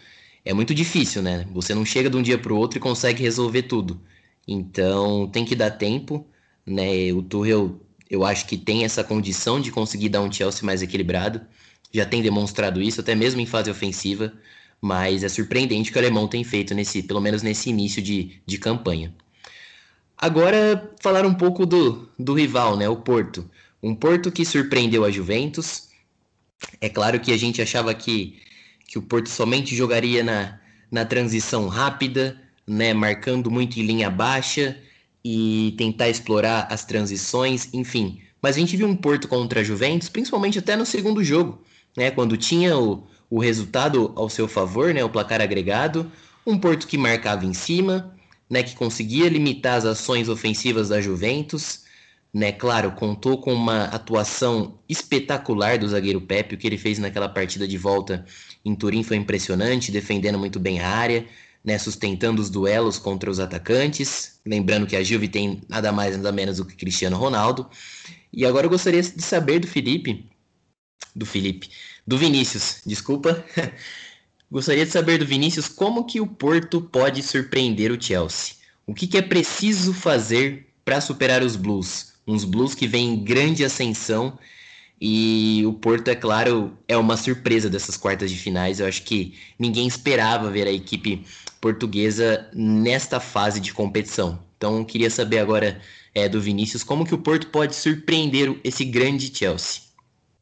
[0.45, 1.47] é muito difícil, né?
[1.53, 4.01] Você não chega de um dia para o outro e consegue resolver tudo.
[4.47, 6.27] Então tem que dar tempo,
[6.67, 7.13] né?
[7.13, 11.41] O Tuchel, eu acho que tem essa condição de conseguir dar um Chelsea mais equilibrado.
[11.93, 14.33] Já tem demonstrado isso, até mesmo em fase ofensiva.
[14.81, 18.43] Mas é surpreendente o que o alemão tem feito nesse, pelo menos nesse início de,
[18.45, 19.15] de campanha.
[20.19, 22.89] Agora falar um pouco do, do rival, né?
[22.89, 23.49] O Porto.
[23.83, 25.89] Um Porto que surpreendeu a Juventus.
[26.81, 28.41] É claro que a gente achava que,
[28.87, 34.77] que o Porto somente jogaria na, na transição rápida, né, marcando muito em linha baixa
[35.25, 38.21] e tentar explorar as transições, enfim.
[38.41, 41.63] Mas a gente viu um Porto contra a Juventus, principalmente até no segundo jogo,
[41.97, 46.11] né, quando tinha o, o resultado ao seu favor, né, o placar agregado,
[46.47, 48.15] um Porto que marcava em cima,
[48.51, 51.83] né, que conseguia limitar as ações ofensivas da Juventus,
[52.35, 57.29] né, claro, contou com uma atuação espetacular do zagueiro Pepe, o que ele fez naquela
[57.29, 58.25] partida de volta
[58.65, 61.27] em Turim foi impressionante, defendendo muito bem a área,
[61.65, 64.41] né, sustentando os duelos contra os atacantes.
[64.45, 67.69] Lembrando que a Juve tem nada mais nada menos do que Cristiano Ronaldo.
[68.33, 70.29] E agora eu gostaria de saber do Felipe,
[71.15, 71.71] do Felipe,
[72.07, 73.45] do Vinícius, desculpa.
[74.51, 78.57] gostaria de saber do Vinícius como que o Porto pode surpreender o Chelsea.
[78.87, 82.15] O que, que é preciso fazer para superar os Blues?
[82.27, 84.39] Uns Blues que vêm em grande ascensão
[85.05, 88.79] e o Porto, é claro, é uma surpresa dessas quartas de finais.
[88.79, 91.27] Eu acho que ninguém esperava ver a equipe
[91.61, 94.39] portuguesa nesta fase de competição.
[94.57, 95.81] Então, queria saber agora
[96.15, 99.83] é, do Vinícius como que o Porto pode surpreender esse grande Chelsea.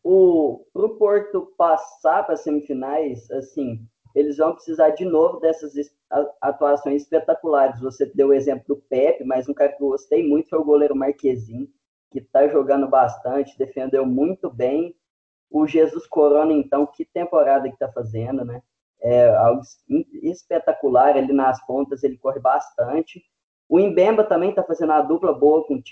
[0.05, 3.81] O pro Porto passar para as semifinais, assim,
[4.15, 5.73] eles vão precisar de novo dessas
[6.39, 7.81] atuações espetaculares.
[7.81, 10.65] Você deu o exemplo do Pepe, mas um cara que eu gostei muito foi o
[10.65, 11.67] goleiro Marquezinho
[12.11, 14.95] que está jogando bastante, defendeu muito bem.
[15.51, 18.63] O Jesus Corona, então, que temporada que está fazendo, né?
[19.03, 19.63] É algo
[20.23, 23.23] espetacular ali nas pontas, ele corre bastante.
[23.69, 25.83] O Imbemba também está fazendo uma dupla boa com o,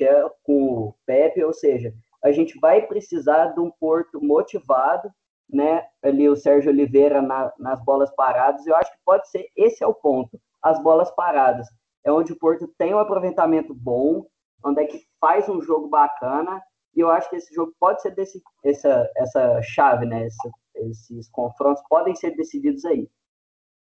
[0.43, 5.11] com o Pepe, ou seja, a gente vai precisar de um Porto motivado,
[5.49, 5.87] né?
[6.03, 9.87] Ali o Sérgio Oliveira na, nas bolas paradas, eu acho que pode ser, esse é
[9.87, 11.69] o ponto, as bolas paradas.
[12.05, 14.27] É onde o Porto tem um aproveitamento bom,
[14.65, 16.63] onde é que faz um jogo bacana,
[16.95, 20.27] e eu acho que esse jogo pode ser desse, essa, essa chave, né?
[20.27, 23.09] Esse, esses confrontos podem ser decididos aí.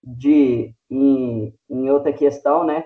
[0.03, 2.85] De, em, em outra questão, né?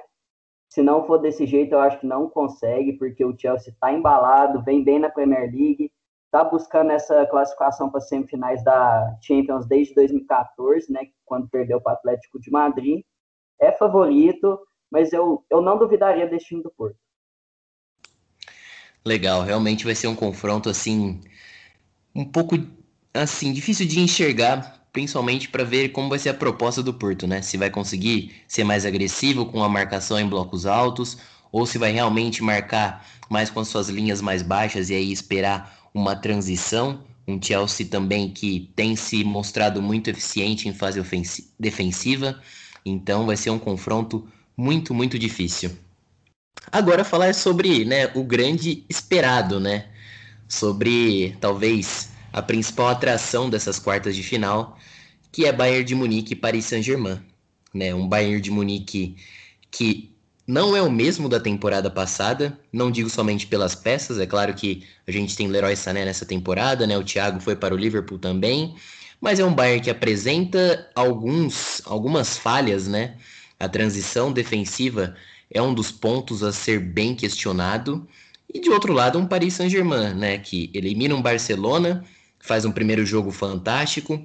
[0.69, 4.63] Se não for desse jeito, eu acho que não consegue, porque o Chelsea está embalado,
[4.63, 5.91] vem bem na Premier League,
[6.27, 11.09] está buscando essa classificação para semifinais da Champions desde 2014, né?
[11.25, 13.03] Quando perdeu para o Atlético de Madrid.
[13.61, 14.59] É favorito,
[14.91, 16.99] mas eu, eu não duvidaria desse time do Porto.
[19.09, 21.19] Legal, realmente vai ser um confronto assim
[22.15, 22.59] um pouco
[23.15, 27.41] assim difícil de enxergar principalmente para ver como vai ser a proposta do Porto, né?
[27.41, 31.17] Se vai conseguir ser mais agressivo com a marcação em blocos altos
[31.51, 35.89] ou se vai realmente marcar mais com as suas linhas mais baixas e aí esperar
[35.95, 37.01] uma transição.
[37.27, 41.03] Um Chelsea também que tem se mostrado muito eficiente em fase
[41.59, 42.43] defensiva,
[42.85, 45.71] então vai ser um confronto muito, muito difícil.
[46.71, 49.87] Agora falar sobre né, o grande esperado, né?
[50.47, 54.79] Sobre talvez a principal atração dessas quartas de final,
[55.33, 57.21] que é Bayern de Munique e Paris Saint-Germain.
[57.73, 57.95] Né?
[57.95, 59.17] Um Bayern de Munique
[59.71, 60.11] que
[60.47, 64.83] não é o mesmo da temporada passada, não digo somente pelas peças, é claro que
[65.07, 66.97] a gente tem Leroy Sané nessa temporada, né?
[66.97, 68.75] O Thiago foi para o Liverpool também,
[69.21, 73.17] mas é um Bayern que apresenta alguns, algumas falhas, né?
[73.61, 75.15] A transição defensiva
[75.51, 78.07] é um dos pontos a ser bem questionado.
[78.53, 82.05] E de outro lado, um Paris Saint-Germain, né, que elimina um Barcelona,
[82.39, 84.25] faz um primeiro jogo fantástico,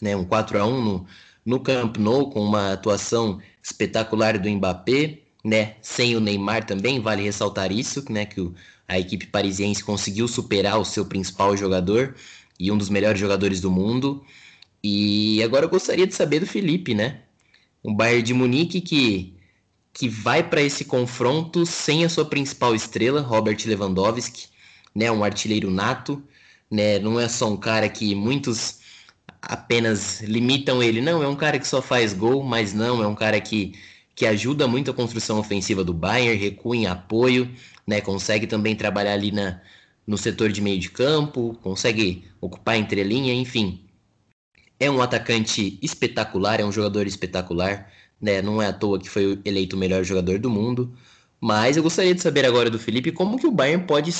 [0.00, 1.06] né, um 4 a 1 no,
[1.44, 5.76] no Camp Nou com uma atuação espetacular do Mbappé, né?
[5.82, 8.24] Sem o Neymar também, vale ressaltar isso, né?
[8.24, 8.54] Que o,
[8.88, 12.14] a equipe parisiense conseguiu superar o seu principal jogador
[12.58, 14.24] e um dos melhores jogadores do mundo.
[14.82, 17.22] E agora eu gostaria de saber do Felipe, né?
[17.84, 19.33] Um Bayern de Munique que,
[19.94, 24.48] que vai para esse confronto sem a sua principal estrela, Robert Lewandowski,
[24.94, 25.10] né?
[25.10, 26.22] Um artilheiro nato,
[26.70, 26.98] né?
[26.98, 28.80] Não é só um cara que muitos
[29.40, 33.14] apenas limitam ele, não, é um cara que só faz gol, mas não, é um
[33.14, 33.72] cara que
[34.14, 37.50] que ajuda muito a construção ofensiva do Bayern, recua em apoio,
[37.86, 39.60] né, consegue também trabalhar ali na,
[40.06, 43.80] no setor de meio de campo, consegue ocupar entrelinha, enfim.
[44.78, 48.40] É um atacante espetacular, é um jogador espetacular, né?
[48.42, 50.92] Não é à toa que foi eleito o melhor jogador do mundo.
[51.40, 54.10] Mas eu gostaria de saber agora do Felipe como que o Bayern pode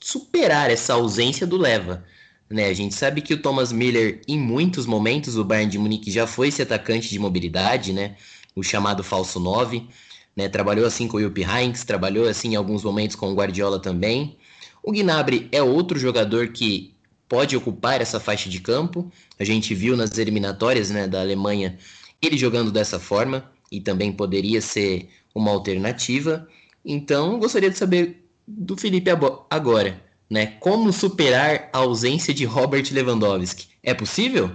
[0.00, 2.04] superar essa ausência do Leva.
[2.48, 2.66] Né?
[2.66, 6.26] A gente sabe que o Thomas Miller, em muitos momentos, o Bayern de Munique já
[6.26, 8.16] foi esse atacante de mobilidade, né?
[8.56, 9.86] o chamado falso 9.
[10.34, 10.48] Né?
[10.48, 14.36] Trabalhou assim com o Jupp Heynckes, trabalhou assim em alguns momentos com o Guardiola também.
[14.82, 16.94] O Gnabry é outro jogador que
[17.28, 19.10] pode ocupar essa faixa de campo.
[19.38, 21.78] A gente viu nas eliminatórias né, da Alemanha
[22.22, 26.46] ele jogando dessa forma e também poderia ser uma alternativa.
[26.84, 29.10] Então, gostaria de saber do Felipe
[29.48, 30.46] agora, né?
[30.60, 33.68] Como superar a ausência de Robert Lewandowski?
[33.82, 34.50] É possível?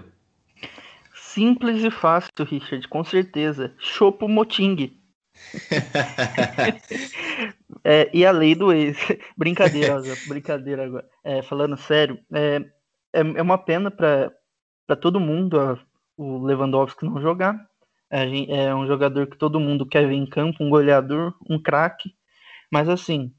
[1.13, 3.73] Simples e fácil, Richard, com certeza.
[3.77, 4.97] Chopo Moting.
[7.83, 8.97] é, e a lei do ex.
[9.35, 11.05] brincadeira, brincadeira agora.
[11.23, 12.63] É, falando sério, é,
[13.13, 14.31] é, é uma pena para
[15.01, 15.77] todo mundo a,
[16.17, 17.59] o Lewandowski não jogar.
[18.09, 22.15] É, um jogador que todo mundo quer ver em campo, um goleador, um craque.
[22.71, 23.33] Mas assim,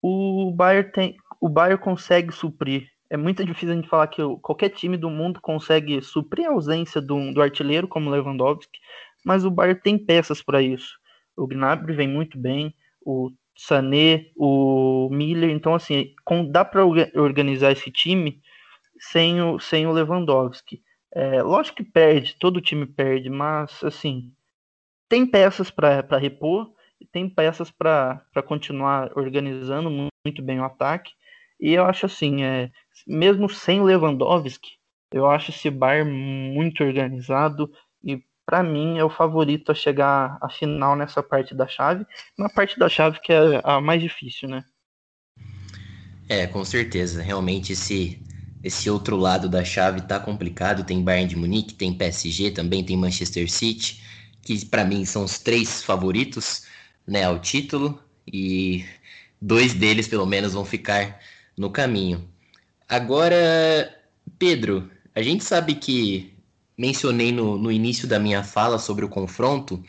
[0.00, 4.70] o Bayern tem, o Bayern consegue suprir é muito difícil a gente falar que qualquer
[4.70, 8.80] time do mundo consegue suprir a ausência do, do artilheiro como Lewandowski,
[9.22, 10.98] mas o Bayern tem peças para isso.
[11.36, 12.74] O Gnabry vem muito bem,
[13.04, 18.40] o Sané, o Miller, então assim, com, dá para organizar esse time
[18.98, 20.80] sem o, sem o Lewandowski.
[21.14, 24.32] É, lógico que perde, todo time perde, mas assim,
[25.08, 26.72] tem peças para repor,
[27.12, 31.12] tem peças para continuar organizando muito bem o ataque.
[31.60, 32.70] E eu acho assim, é,
[33.06, 34.70] mesmo sem Lewandowski,
[35.12, 37.70] eu acho esse Bayern muito organizado
[38.02, 42.06] e para mim é o favorito a chegar à final nessa parte da chave,
[42.38, 44.64] na parte da chave que é a mais difícil, né?
[46.28, 47.22] É, com certeza.
[47.22, 48.20] Realmente esse
[48.62, 50.84] esse outro lado da chave tá complicado.
[50.84, 54.02] Tem Bayern de Munique, tem PSG, também tem Manchester City,
[54.42, 56.64] que para mim são os três favoritos,
[57.06, 58.84] né, ao título e
[59.40, 61.20] dois deles pelo menos vão ficar
[61.56, 62.28] no caminho.
[62.88, 63.36] Agora,
[64.38, 66.32] Pedro, a gente sabe que
[66.76, 69.82] mencionei no, no início da minha fala sobre o confronto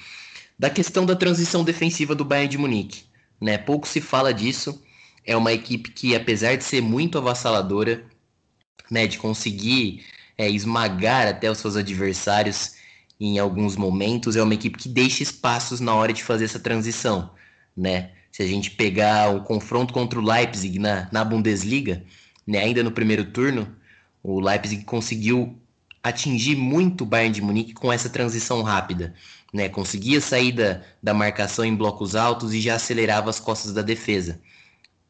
[0.58, 3.04] da questão da transição defensiva do Bayern de Munique.
[3.40, 3.58] Né?
[3.58, 4.82] Pouco se fala disso.
[5.26, 8.06] É uma equipe que, apesar de ser muito avassaladora,
[8.90, 10.06] né, de conseguir
[10.38, 12.76] é, esmagar até os seus adversários
[13.20, 17.32] em alguns momentos, é uma equipe que deixa espaços na hora de fazer essa transição.
[17.76, 18.12] Né?
[18.32, 22.04] Se a gente pegar o confronto contra o Leipzig na, na Bundesliga,
[22.46, 23.74] né, ainda no primeiro turno,
[24.22, 25.58] o Leipzig conseguiu
[26.04, 29.14] atingir muito o Bayern de Munique com essa transição rápida.
[29.54, 29.70] Né?
[29.70, 34.42] Conseguia sair da, da marcação em blocos altos e já acelerava as costas da defesa.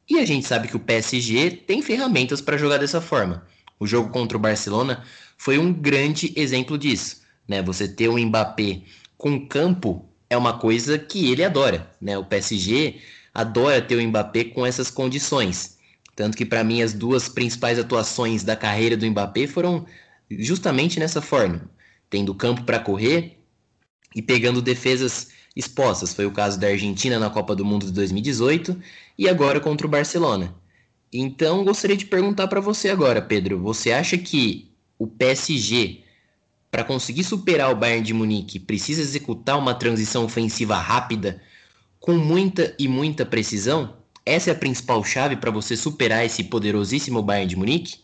[0.08, 3.48] E a gente sabe que o PSG tem ferramentas para jogar dessa forma.
[3.84, 5.04] O jogo contra o Barcelona
[5.38, 7.22] foi um grande exemplo disso.
[7.46, 7.62] Né?
[7.62, 8.84] Você ter o Mbappé
[9.18, 11.92] com campo é uma coisa que ele adora.
[12.00, 12.18] Né?
[12.18, 13.02] O PSG
[13.34, 15.78] adora ter o Mbappé com essas condições.
[16.16, 19.86] Tanto que para mim as duas principais atuações da carreira do Mbappé foram
[20.32, 21.70] justamente nessa forma,
[22.10, 23.38] tendo campo para correr
[24.16, 26.14] e pegando defesas expostas.
[26.14, 28.82] Foi o caso da Argentina na Copa do Mundo de 2018
[29.18, 30.56] e agora contra o Barcelona.
[31.14, 33.60] Então, gostaria de perguntar para você agora, Pedro.
[33.60, 36.04] Você acha que o PSG,
[36.72, 41.42] para conseguir superar o Bayern de Munique, precisa executar uma transição ofensiva rápida,
[42.00, 43.96] com muita e muita precisão?
[44.26, 48.00] Essa é a principal chave para você superar esse poderosíssimo Bayern de Munique?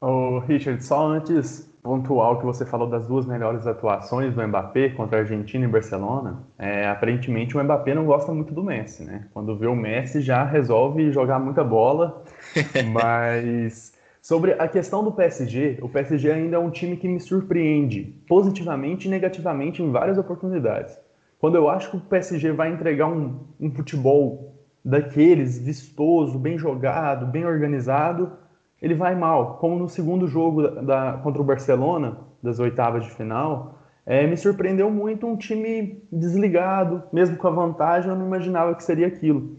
[0.00, 5.18] Oh, Richard, só antes pontual que você falou das duas melhores atuações do Mbappé contra
[5.18, 9.28] a Argentina e Barcelona, é, aparentemente o Mbappé não gosta muito do Messi, né?
[9.32, 12.24] Quando vê o Messi já resolve jogar muita bola,
[12.92, 18.12] mas sobre a questão do PSG, o PSG ainda é um time que me surpreende
[18.28, 20.98] positivamente e negativamente em várias oportunidades.
[21.38, 27.26] Quando eu acho que o PSG vai entregar um, um futebol daqueles vistoso, bem jogado,
[27.26, 28.32] bem organizado,
[28.80, 29.56] ele vai mal.
[29.58, 34.90] Como no segundo jogo da, contra o Barcelona, das oitavas de final, é, me surpreendeu
[34.90, 39.56] muito um time desligado, mesmo com a vantagem, eu não imaginava que seria aquilo.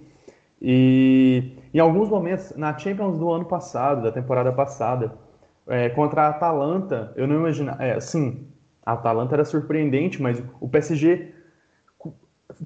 [0.62, 5.14] E em alguns momentos, na Champions do ano passado, da temporada passada,
[5.68, 7.84] é, contra a Atalanta, eu não imaginava.
[7.84, 8.48] É, sim,
[8.86, 11.34] a Atalanta era surpreendente, mas o PSG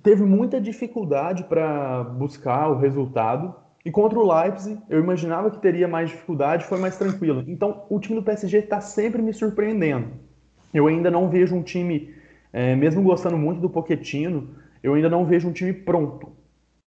[0.04, 5.88] teve muita dificuldade para buscar o resultado e contra o Leipzig, eu imaginava que teria
[5.88, 7.44] mais dificuldade, foi mais tranquilo.
[7.48, 10.10] Então, o time do PSG está sempre me surpreendendo.
[10.74, 12.14] Eu ainda não vejo um time,
[12.54, 14.50] é, mesmo gostando muito do Pochettino,
[14.84, 16.32] eu ainda não vejo um time pronto.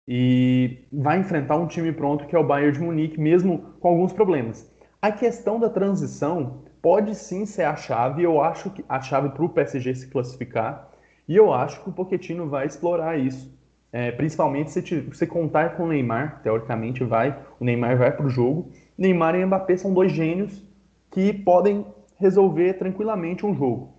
[0.07, 4.13] E vai enfrentar um time pronto que é o Bayern de Munique, mesmo com alguns
[4.13, 4.71] problemas.
[5.01, 9.43] A questão da transição pode sim ser a chave, eu acho que a chave para
[9.43, 10.89] o PSG se classificar,
[11.27, 13.52] e eu acho que o Pochettino vai explorar isso.
[13.93, 18.29] É, principalmente se você contar com o Neymar, teoricamente vai, o Neymar vai para o
[18.29, 18.71] jogo.
[18.97, 20.65] Neymar e Mbappé são dois gênios
[21.11, 21.85] que podem
[22.17, 23.93] resolver tranquilamente um jogo.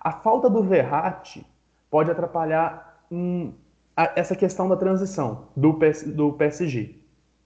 [0.00, 1.46] A falta do Verratti
[1.90, 3.52] pode atrapalhar hum,
[3.94, 6.96] a, essa questão da transição do, PS, do PSG,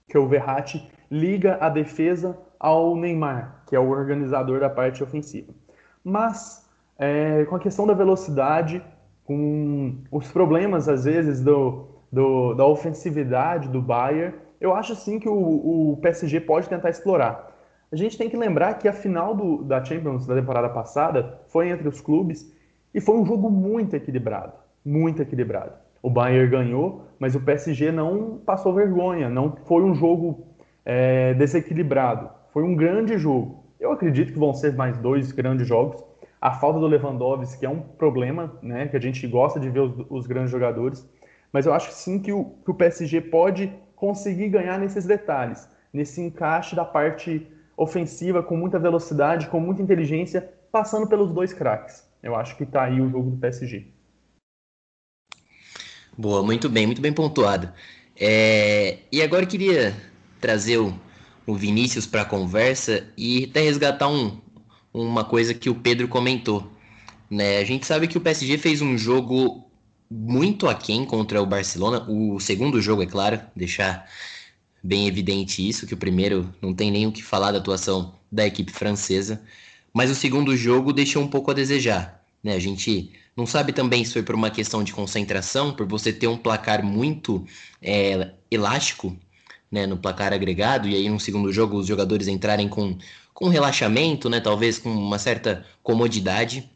[0.07, 5.53] que o Verratti liga a defesa ao Neymar, que é o organizador da parte ofensiva.
[6.01, 6.65] Mas
[6.97, 8.81] é, com a questão da velocidade,
[9.25, 15.29] com os problemas, às vezes, do, do, da ofensividade do Bayern, eu acho sim que
[15.29, 17.55] o, o, PSG pode tentar explorar.
[17.91, 21.69] A gente tem que lembrar que a final do, da Champions da temporada passada foi
[21.69, 22.53] entre os clubes
[22.93, 24.53] e foi um jogo muito equilibrado,
[24.85, 25.73] muito equilibrado.
[26.01, 30.47] O Bayern ganhou, mas o PSG não passou vergonha, não foi um jogo
[30.85, 32.29] é, desequilibrado.
[32.51, 33.63] Foi um grande jogo.
[33.79, 36.03] Eu acredito que vão ser mais dois grandes jogos
[36.41, 38.87] a falta do Lewandowski é um problema, né?
[38.87, 41.07] Que a gente gosta de ver os, os grandes jogadores,
[41.51, 46.21] mas eu acho sim que o, que o PSG pode conseguir ganhar nesses detalhes, nesse
[46.21, 52.07] encaixe da parte ofensiva com muita velocidade, com muita inteligência, passando pelos dois craques.
[52.21, 53.87] Eu acho que está aí o jogo do PSG.
[56.17, 57.71] Boa, muito bem, muito bem pontuado.
[58.19, 58.97] É...
[59.11, 59.95] E agora eu queria
[60.41, 60.93] trazer o,
[61.47, 64.37] o Vinícius para a conversa e até resgatar um,
[64.93, 66.69] uma coisa que o Pedro comentou.
[67.29, 67.59] Né?
[67.59, 69.68] A gente sabe que o PSG fez um jogo
[70.09, 72.05] muito aquém contra o Barcelona.
[72.09, 74.09] O segundo jogo, é claro, deixar
[74.83, 78.45] bem evidente isso, que o primeiro não tem nem o que falar da atuação da
[78.45, 79.41] equipe francesa.
[79.93, 82.23] Mas o segundo jogo deixou um pouco a desejar.
[82.43, 82.53] Né?
[82.53, 86.27] A gente não sabe também se foi por uma questão de concentração, por você ter
[86.27, 87.45] um placar muito
[87.81, 89.15] é, elástico
[89.71, 92.97] né, no placar agregado, e aí no segundo jogo os jogadores entrarem com
[93.39, 94.41] com relaxamento, né?
[94.41, 96.69] Talvez com uma certa comodidade.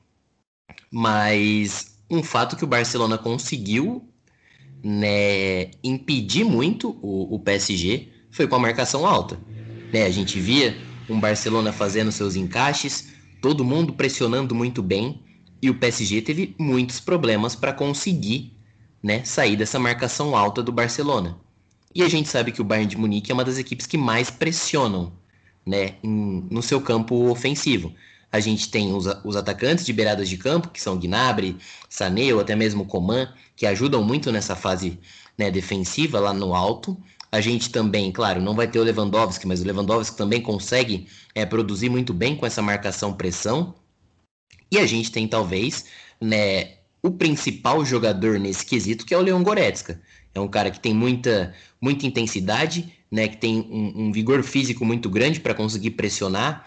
[0.90, 4.08] Mas um fato que o Barcelona conseguiu
[4.84, 9.40] né, impedir muito o, o PSG foi com a marcação alta.
[9.92, 10.78] Né, a gente via
[11.10, 15.22] um Barcelona fazendo seus encaixes, todo mundo pressionando muito bem,
[15.62, 18.54] e o PSG teve muitos problemas para conseguir
[19.02, 21.38] né, sair dessa marcação alta do Barcelona.
[21.96, 24.30] E a gente sabe que o Bayern de Munique é uma das equipes que mais
[24.30, 25.14] pressionam
[25.66, 27.94] né, em, no seu campo ofensivo.
[28.34, 31.56] A gente tem os, os atacantes de beiradas de campo, que são Gnabry,
[31.88, 35.00] Sané ou até mesmo Coman, que ajudam muito nessa fase
[35.38, 36.98] né, defensiva lá no alto.
[37.32, 41.46] A gente também, claro, não vai ter o Lewandowski, mas o Lewandowski também consegue é,
[41.46, 43.76] produzir muito bem com essa marcação-pressão.
[44.72, 45.86] E a gente tem talvez
[46.20, 50.02] né, o principal jogador nesse quesito, que é o Leon Goretzka.
[50.34, 54.84] É um cara que tem muita, muita intensidade, né, que tem um, um vigor físico
[54.84, 56.66] muito grande para conseguir pressionar,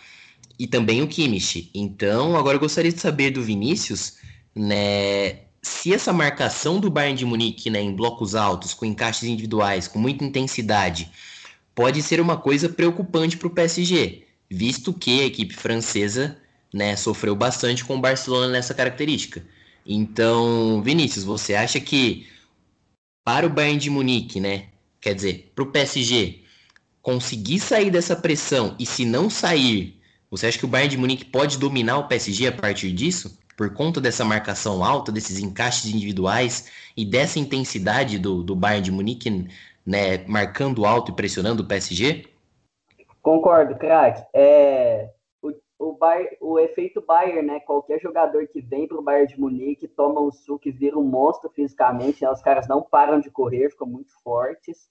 [0.59, 1.71] e também o Kimmich.
[1.75, 4.15] Então, agora eu gostaria de saber do Vinícius,
[4.55, 9.89] né, se essa marcação do Bayern de Munique, né, em blocos altos, com encaixes individuais,
[9.89, 11.11] com muita intensidade,
[11.75, 14.23] pode ser uma coisa preocupante para o PSG.
[14.49, 16.39] visto que a equipe francesa
[16.73, 19.45] né, sofreu bastante com o Barcelona nessa característica.
[19.85, 22.29] Então, Vinícius, você acha que
[23.25, 24.67] para o Bayern de Munique, né,
[25.01, 26.43] quer dizer, para o PSG,
[27.03, 29.96] conseguir sair dessa pressão e se não sair,
[30.31, 33.39] você acha que o Bayern de Munique pode dominar o PSG a partir disso?
[33.57, 38.93] Por conta dessa marcação alta, desses encaixes individuais e dessa intensidade do, do Bayern de
[38.93, 39.49] Munique,
[39.87, 42.27] né, marcando alto e pressionando o PSG?
[43.23, 44.27] Concordo, craque.
[44.35, 45.11] É,
[45.41, 45.99] o, o,
[46.41, 47.61] o efeito Bayern, né?
[47.61, 51.05] Qualquer jogador que vem para o Bayern de Munique toma um suco e vira um
[51.05, 52.23] monstro fisicamente.
[52.23, 54.89] Né, os caras não param de correr, ficam muito fortes.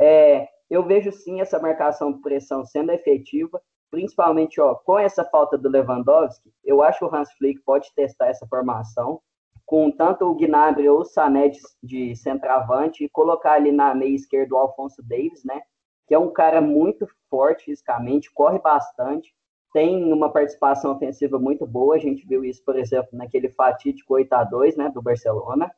[0.00, 3.60] É, eu vejo sim essa marcação de pressão sendo efetiva,
[3.90, 6.52] principalmente ó, com essa falta do Lewandowski.
[6.64, 9.20] Eu acho que o Hans Flick pode testar essa formação
[9.66, 14.14] com tanto o Gnabry ou o Sané de, de centroavante e colocar ali na meia
[14.14, 15.60] esquerda o Alfonso Davis, né?
[16.06, 19.30] Que é um cara muito forte fisicamente, corre bastante,
[19.72, 21.96] tem uma participação ofensiva muito boa.
[21.96, 25.70] A gente viu isso, por exemplo, naquele fatídico 8 a 2 né, do Barcelona.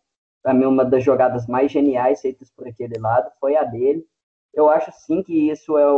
[0.43, 4.07] Para mim, uma das jogadas mais geniais feitas por aquele lado foi a dele.
[4.55, 5.93] Eu acho sim que isso é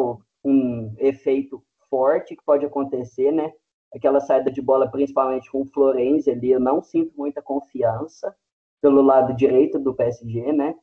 [0.44, 1.62] um efeito
[1.93, 3.53] forte que pode acontecer, né?
[3.95, 8.34] Aquela saída de bola, principalmente com o Florenzi ali, eu não sinto muita confiança
[8.80, 10.74] pelo lado direito do PSG, né?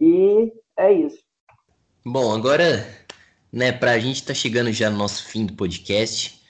[0.00, 1.18] E é isso.
[2.06, 2.86] Bom, agora,
[3.52, 6.40] né, pra gente tá chegando já no nosso fim do podcast,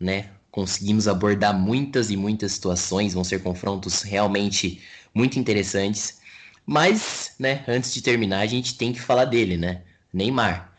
[0.00, 0.30] né?
[0.50, 4.82] Conseguimos abordar muitas e muitas situações, vão ser confrontos realmente
[5.14, 6.18] muito interessantes.
[6.64, 9.84] Mas, né, antes de terminar, a gente tem que falar dele, né?
[10.12, 10.72] Neymar.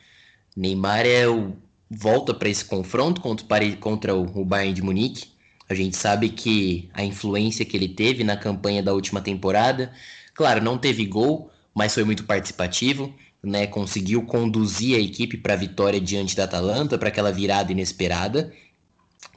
[0.57, 1.55] Neymar é o
[1.89, 5.27] volta para esse confronto contra, contra o Bayern de Munique.
[5.67, 9.91] A gente sabe que a influência que ele teve na campanha da última temporada,
[10.33, 13.67] claro, não teve gol, mas foi muito participativo, né?
[13.67, 18.51] Conseguiu conduzir a equipe para a vitória diante da Atalanta, para aquela virada inesperada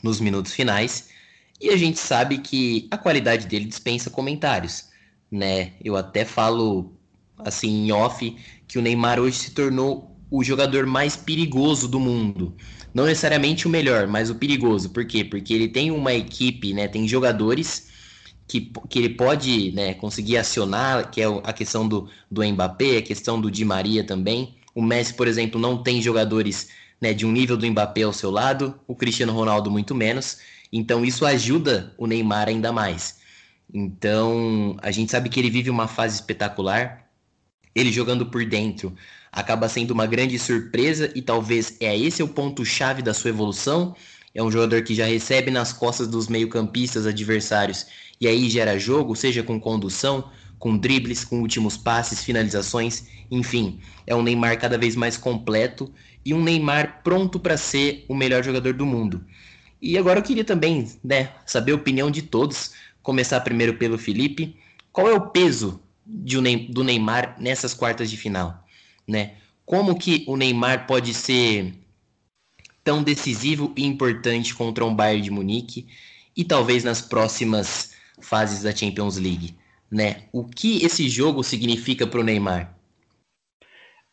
[0.03, 1.09] nos minutos finais.
[1.61, 4.93] E a gente sabe que a qualidade dele dispensa comentários
[5.33, 5.73] né?
[5.83, 6.93] Eu até falo
[7.39, 8.37] assim em off
[8.69, 12.57] que o Neymar hoje se tornou o jogador mais perigoso do mundo.
[12.95, 14.89] Não necessariamente o melhor, mas o perigoso.
[14.89, 15.23] Por quê?
[15.23, 16.89] Porque ele tem uma equipe, né?
[16.89, 17.89] Tem jogadores
[18.49, 23.03] que, que ele pode né, conseguir acionar, que é a questão do, do Mbappé, a
[23.03, 24.55] questão do Di Maria também.
[24.75, 28.31] O Messi, por exemplo, não tem jogadores né, de um nível do Mbappé ao seu
[28.31, 30.39] lado, o Cristiano Ronaldo muito menos.
[30.73, 33.21] Então isso ajuda o Neymar ainda mais.
[33.73, 37.02] Então, a gente sabe que ele vive uma fase espetacular.
[37.75, 38.95] Ele jogando por dentro
[39.33, 43.97] acaba sendo uma grande surpresa e talvez é esse o ponto chave da sua evolução.
[44.35, 47.87] É um jogador que já recebe nas costas dos meio-campistas adversários
[48.21, 54.15] e aí gera jogo, seja com condução, com dribles, com últimos passes, finalizações, enfim, é
[54.15, 55.93] um Neymar cada vez mais completo
[56.25, 59.25] e um Neymar pronto para ser o melhor jogador do mundo.
[59.81, 64.57] E agora eu queria também, né, saber a opinião de todos começar primeiro pelo Felipe.
[64.93, 68.65] Qual é o peso do Neymar nessas quartas de final?
[69.07, 69.35] Né?
[69.65, 71.73] Como que o Neymar pode ser
[72.85, 75.87] tão decisivo e importante contra um Bayern de Munique
[76.37, 79.55] e talvez nas próximas fases da Champions League?
[79.91, 80.25] Né?
[80.33, 82.75] O que esse jogo significa para o Neymar?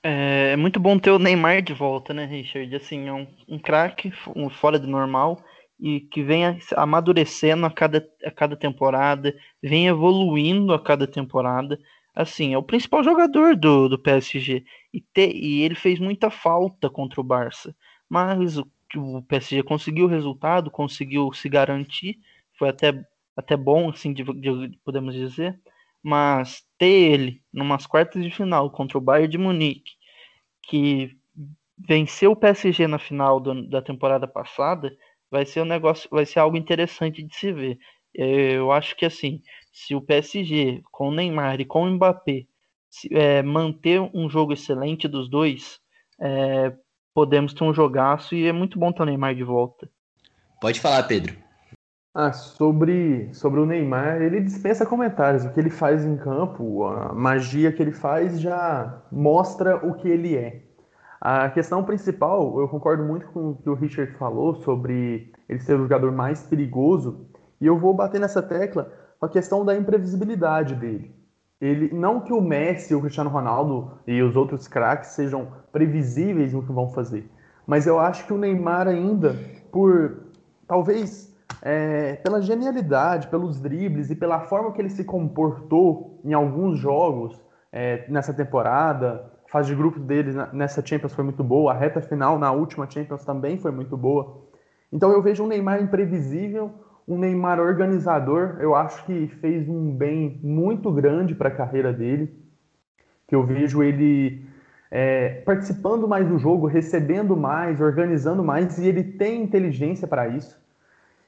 [0.04, 2.74] É, é muito bom ter o Neymar de volta, né, Richard?
[2.76, 5.44] Assim, é um, um craque, um fora de normal
[5.80, 11.80] e que venha amadurecendo a cada, a cada temporada, vem evoluindo a cada temporada.
[12.14, 16.90] Assim, é o principal jogador do, do PSG e, te, e ele fez muita falta
[16.90, 17.74] contra o Barça,
[18.10, 18.68] mas o,
[18.98, 22.20] o PSG conseguiu o resultado, conseguiu se garantir,
[22.58, 22.94] foi até,
[23.38, 25.58] até bom, assim, de, de, podemos dizer,
[26.04, 29.94] mas ter ele numas quartas de final contra o Bayern de Munique,
[30.64, 31.18] que
[31.78, 34.96] venceu o PSG na final do, da temporada passada,
[35.32, 37.78] vai ser um negócio, vai ser algo interessante de se ver.
[38.14, 42.46] Eu acho que assim, se o PSG com o Neymar e com o Mbappé
[42.90, 45.80] se, é, manter um jogo excelente dos dois,
[46.20, 46.74] é,
[47.14, 49.90] podemos ter um jogaço e é muito bom ter o Neymar de volta.
[50.60, 51.36] Pode falar, Pedro.
[52.14, 55.46] Ah, sobre, sobre o Neymar, ele dispensa comentários.
[55.46, 60.10] O que ele faz em campo, a magia que ele faz já mostra o que
[60.10, 60.69] ele é.
[61.22, 65.76] A questão principal, eu concordo muito com o que o Richard falou sobre ele ser
[65.76, 67.28] o jogador mais perigoso,
[67.60, 71.14] e eu vou bater nessa tecla com a questão da imprevisibilidade dele.
[71.60, 76.64] Ele, não que o Messi, o Cristiano Ronaldo e os outros craques sejam previsíveis no
[76.64, 77.30] que vão fazer,
[77.68, 79.36] mas eu acho que o Neymar ainda,
[79.70, 80.24] por
[80.66, 86.80] talvez é, pela genialidade, pelos dribles e pela forma que ele se comportou em alguns
[86.80, 87.38] jogos
[87.72, 92.38] é, nessa temporada, fase de grupos deles nessa Champions foi muito boa, a reta final
[92.38, 94.44] na última Champions também foi muito boa.
[94.92, 96.72] Então eu vejo um Neymar imprevisível,
[97.08, 98.58] um Neymar organizador.
[98.60, 102.32] Eu acho que fez um bem muito grande para a carreira dele.
[103.28, 104.46] Que eu vejo ele
[104.92, 110.60] é, participando mais do jogo, recebendo mais, organizando mais, e ele tem inteligência para isso.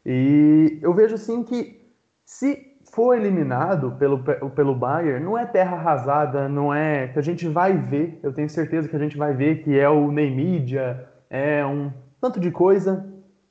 [0.06, 1.82] E eu vejo assim que
[2.26, 4.20] se for eliminado pelo,
[4.52, 8.50] pelo Bayern, não é terra arrasada, não é que a gente vai ver, eu tenho
[8.50, 13.10] certeza que a gente vai ver que é o Neymídia, é um tanto de coisa,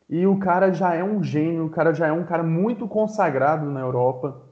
[0.08, 3.64] e o cara já é um gênio, o cara já é um cara muito consagrado
[3.66, 4.42] na Europa.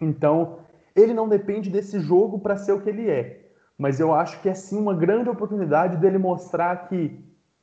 [0.00, 0.58] Então,
[0.94, 3.48] ele não depende desse jogo para ser o que ele é.
[3.78, 7.16] Mas eu acho que é sim uma grande oportunidade dele mostrar que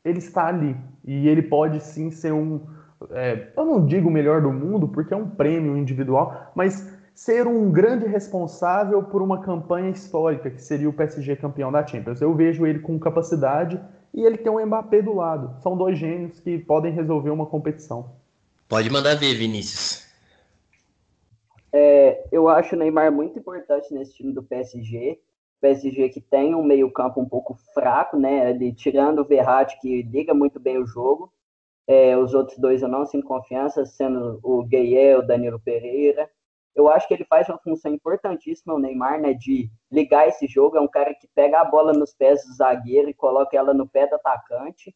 [0.03, 0.75] ele está ali.
[1.03, 2.61] E ele pode sim ser um.
[3.09, 7.47] É, eu não digo o melhor do mundo, porque é um prêmio individual, mas ser
[7.47, 12.21] um grande responsável por uma campanha histórica, que seria o PSG campeão da Champions.
[12.21, 13.79] Eu vejo ele com capacidade
[14.13, 15.61] e ele tem um Mbappé do lado.
[15.61, 18.11] São dois gênios que podem resolver uma competição.
[18.67, 20.09] Pode mandar ver, Vinícius.
[21.73, 25.19] É, eu acho o Neymar muito importante nesse time do PSG.
[25.61, 28.49] PSG que tem um meio-campo um pouco fraco, né?
[28.49, 31.31] Ele, tirando o Verratti, que liga muito bem o jogo.
[31.87, 36.29] É, os outros dois eu não sinto confiança, sendo o Gueye, o Danilo Pereira
[36.75, 40.77] eu acho que ele faz uma função importantíssima, o Neymar, né, de ligar esse jogo.
[40.77, 43.87] É um cara que pega a bola nos pés do zagueiro e coloca ela no
[43.87, 44.95] pé do atacante.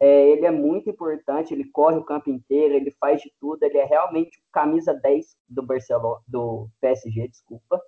[0.00, 3.78] É, ele é muito importante, ele corre o campo inteiro, ele faz de tudo, ele
[3.78, 7.80] é realmente camisa 10 do Barcelona, do PSG, desculpa.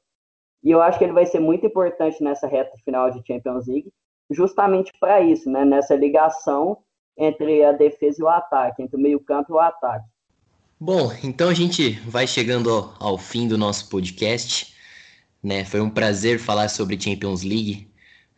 [0.62, 3.92] E eu acho que ele vai ser muito importante nessa reta final de Champions League,
[4.30, 6.83] justamente para isso, né, nessa ligação
[7.16, 10.06] entre a defesa e o ataque, entre o meio-campo e o ataque.
[10.78, 14.74] Bom, então a gente vai chegando ao, fim do nosso podcast.
[15.42, 15.64] Né?
[15.64, 17.88] Foi um prazer falar sobre Champions League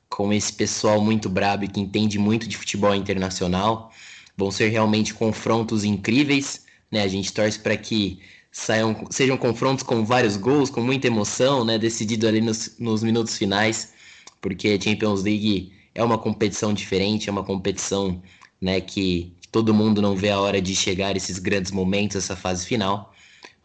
[0.09, 3.91] com esse pessoal muito brabo e que entende muito de futebol internacional.
[4.37, 6.67] Vão ser realmente confrontos incríveis.
[6.91, 7.03] Né?
[7.03, 8.21] A gente torce para que
[8.53, 11.79] saiam, sejam confrontos com vários gols, com muita emoção, né?
[11.79, 13.93] decidido ali nos, nos minutos finais,
[14.41, 18.23] porque Champions League é uma competição diferente, é uma competição
[18.61, 22.67] né, que todo mundo não vê a hora de chegar esses grandes momentos, essa fase
[22.67, 23.15] final.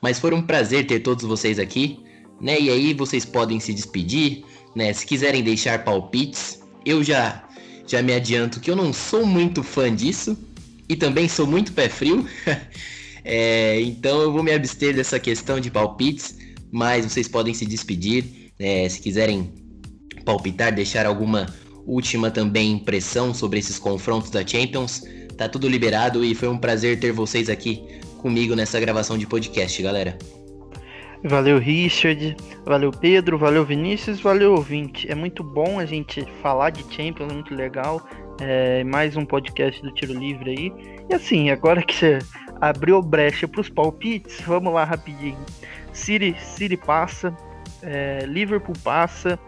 [0.02, 2.00] Mas foi um prazer ter todos vocês aqui,
[2.40, 2.60] né?
[2.60, 4.44] E aí vocês podem se despedir,
[4.76, 4.92] né?
[4.94, 7.48] Se quiserem deixar palpites, eu já
[7.88, 10.38] já me adianto que eu não sou muito fã disso
[10.88, 12.26] e também sou muito pé frio.
[13.24, 16.38] é, então eu vou me abster dessa questão de palpites,
[16.72, 18.88] mas vocês podem se despedir, né?
[18.88, 19.52] se quiserem
[20.24, 21.54] palpitar, deixar alguma
[21.86, 25.04] última também impressão sobre esses confrontos da Champions
[25.42, 27.84] Tá tudo liberado e foi um prazer ter vocês aqui
[28.20, 30.16] comigo nessa gravação de podcast, galera.
[31.24, 32.38] Valeu, Richard.
[32.64, 33.40] Valeu, Pedro.
[33.40, 34.20] Valeu, Vinícius.
[34.20, 35.12] Valeu, ouvinte.
[35.12, 38.08] É muito bom a gente falar de Champions, é muito legal.
[38.40, 40.72] É mais um podcast do Tiro Livre aí.
[41.10, 42.20] E assim, agora que você
[42.62, 45.44] abriu brecha para os palpites, vamos lá rapidinho.
[45.92, 47.36] City, City passa,
[47.82, 49.40] é, Liverpool passa.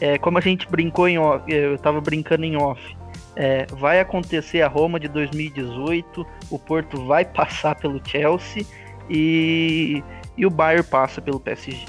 [0.00, 2.96] É, como a gente brincou em off, eu tava brincando em off.
[3.36, 8.64] É, vai acontecer a Roma de 2018, o Porto vai passar pelo Chelsea
[9.08, 10.02] e,
[10.36, 11.84] e o Bayern passa pelo PSG.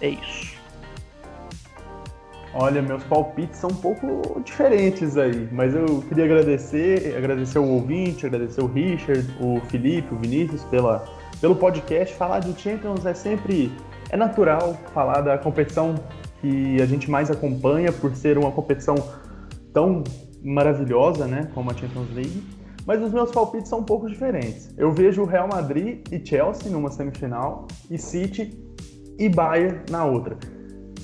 [0.00, 0.60] É isso.
[2.52, 8.26] Olha, meus palpites são um pouco diferentes aí, mas eu queria agradecer, agradecer o ouvinte,
[8.26, 11.06] agradecer o Richard, o Felipe, o Vinícius pela,
[11.40, 12.12] pelo podcast.
[12.16, 13.70] Falar de Champions é sempre
[14.10, 15.94] é natural falar da competição
[16.40, 18.94] que a gente mais acompanha por ser uma competição
[19.72, 20.02] tão
[20.42, 22.42] maravilhosa, né, como a Champions League,
[22.86, 24.74] mas os meus palpites são um pouco diferentes.
[24.76, 28.58] Eu vejo o Real Madrid e Chelsea numa semifinal e City
[29.18, 30.36] e Bayern na outra.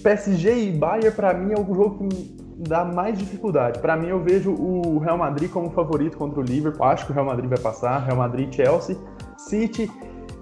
[0.02, 3.78] PSG e Bayern para mim é o jogo que dá mais dificuldade.
[3.80, 6.84] Para mim eu vejo o Real Madrid como favorito contra o Liverpool.
[6.86, 8.96] Acho que o Real Madrid vai passar, Real Madrid, Chelsea,
[9.36, 9.90] City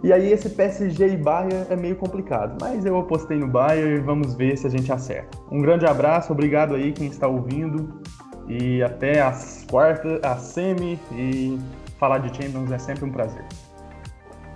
[0.05, 4.01] e aí esse PSG e Bayern é meio complicado, mas eu apostei no Bayern e
[4.01, 5.39] vamos ver se a gente acerta.
[5.51, 8.03] Um grande abraço, obrigado aí quem está ouvindo.
[8.47, 11.59] E até as quartas, a semi e
[11.99, 13.47] falar de Champions é sempre um prazer.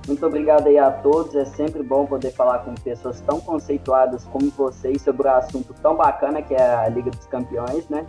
[0.06, 1.34] Muito obrigado aí a todos.
[1.34, 5.96] É sempre bom poder falar com pessoas tão conceituadas como vocês sobre um assunto tão
[5.96, 8.04] bacana que é a Liga dos Campeões, né?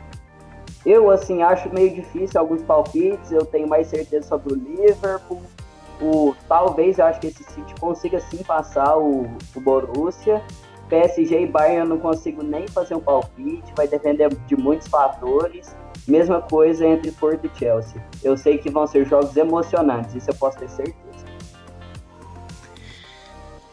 [0.85, 3.31] Eu, assim, acho meio difícil alguns palpites.
[3.31, 5.41] Eu tenho mais certeza sobre o Liverpool.
[6.01, 9.23] O, talvez eu acho que esse City consiga sim passar o,
[9.55, 10.41] o Borussia.
[10.87, 15.75] PSG e Bayern eu não consigo nem fazer um palpite, vai depender de muitos fatores.
[16.07, 18.03] Mesma coisa entre Porto e Chelsea.
[18.23, 21.25] Eu sei que vão ser jogos emocionantes, isso eu posso ter certeza.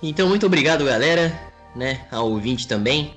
[0.03, 1.33] Então, muito obrigado, galera,
[1.75, 3.17] né, ao ouvinte também.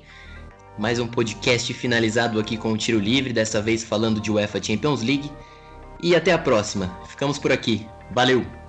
[0.78, 5.02] Mais um podcast finalizado aqui com o tiro livre, dessa vez falando de UEFA Champions
[5.02, 5.30] League.
[6.02, 6.90] E até a próxima.
[7.06, 7.86] Ficamos por aqui.
[8.10, 8.59] Valeu!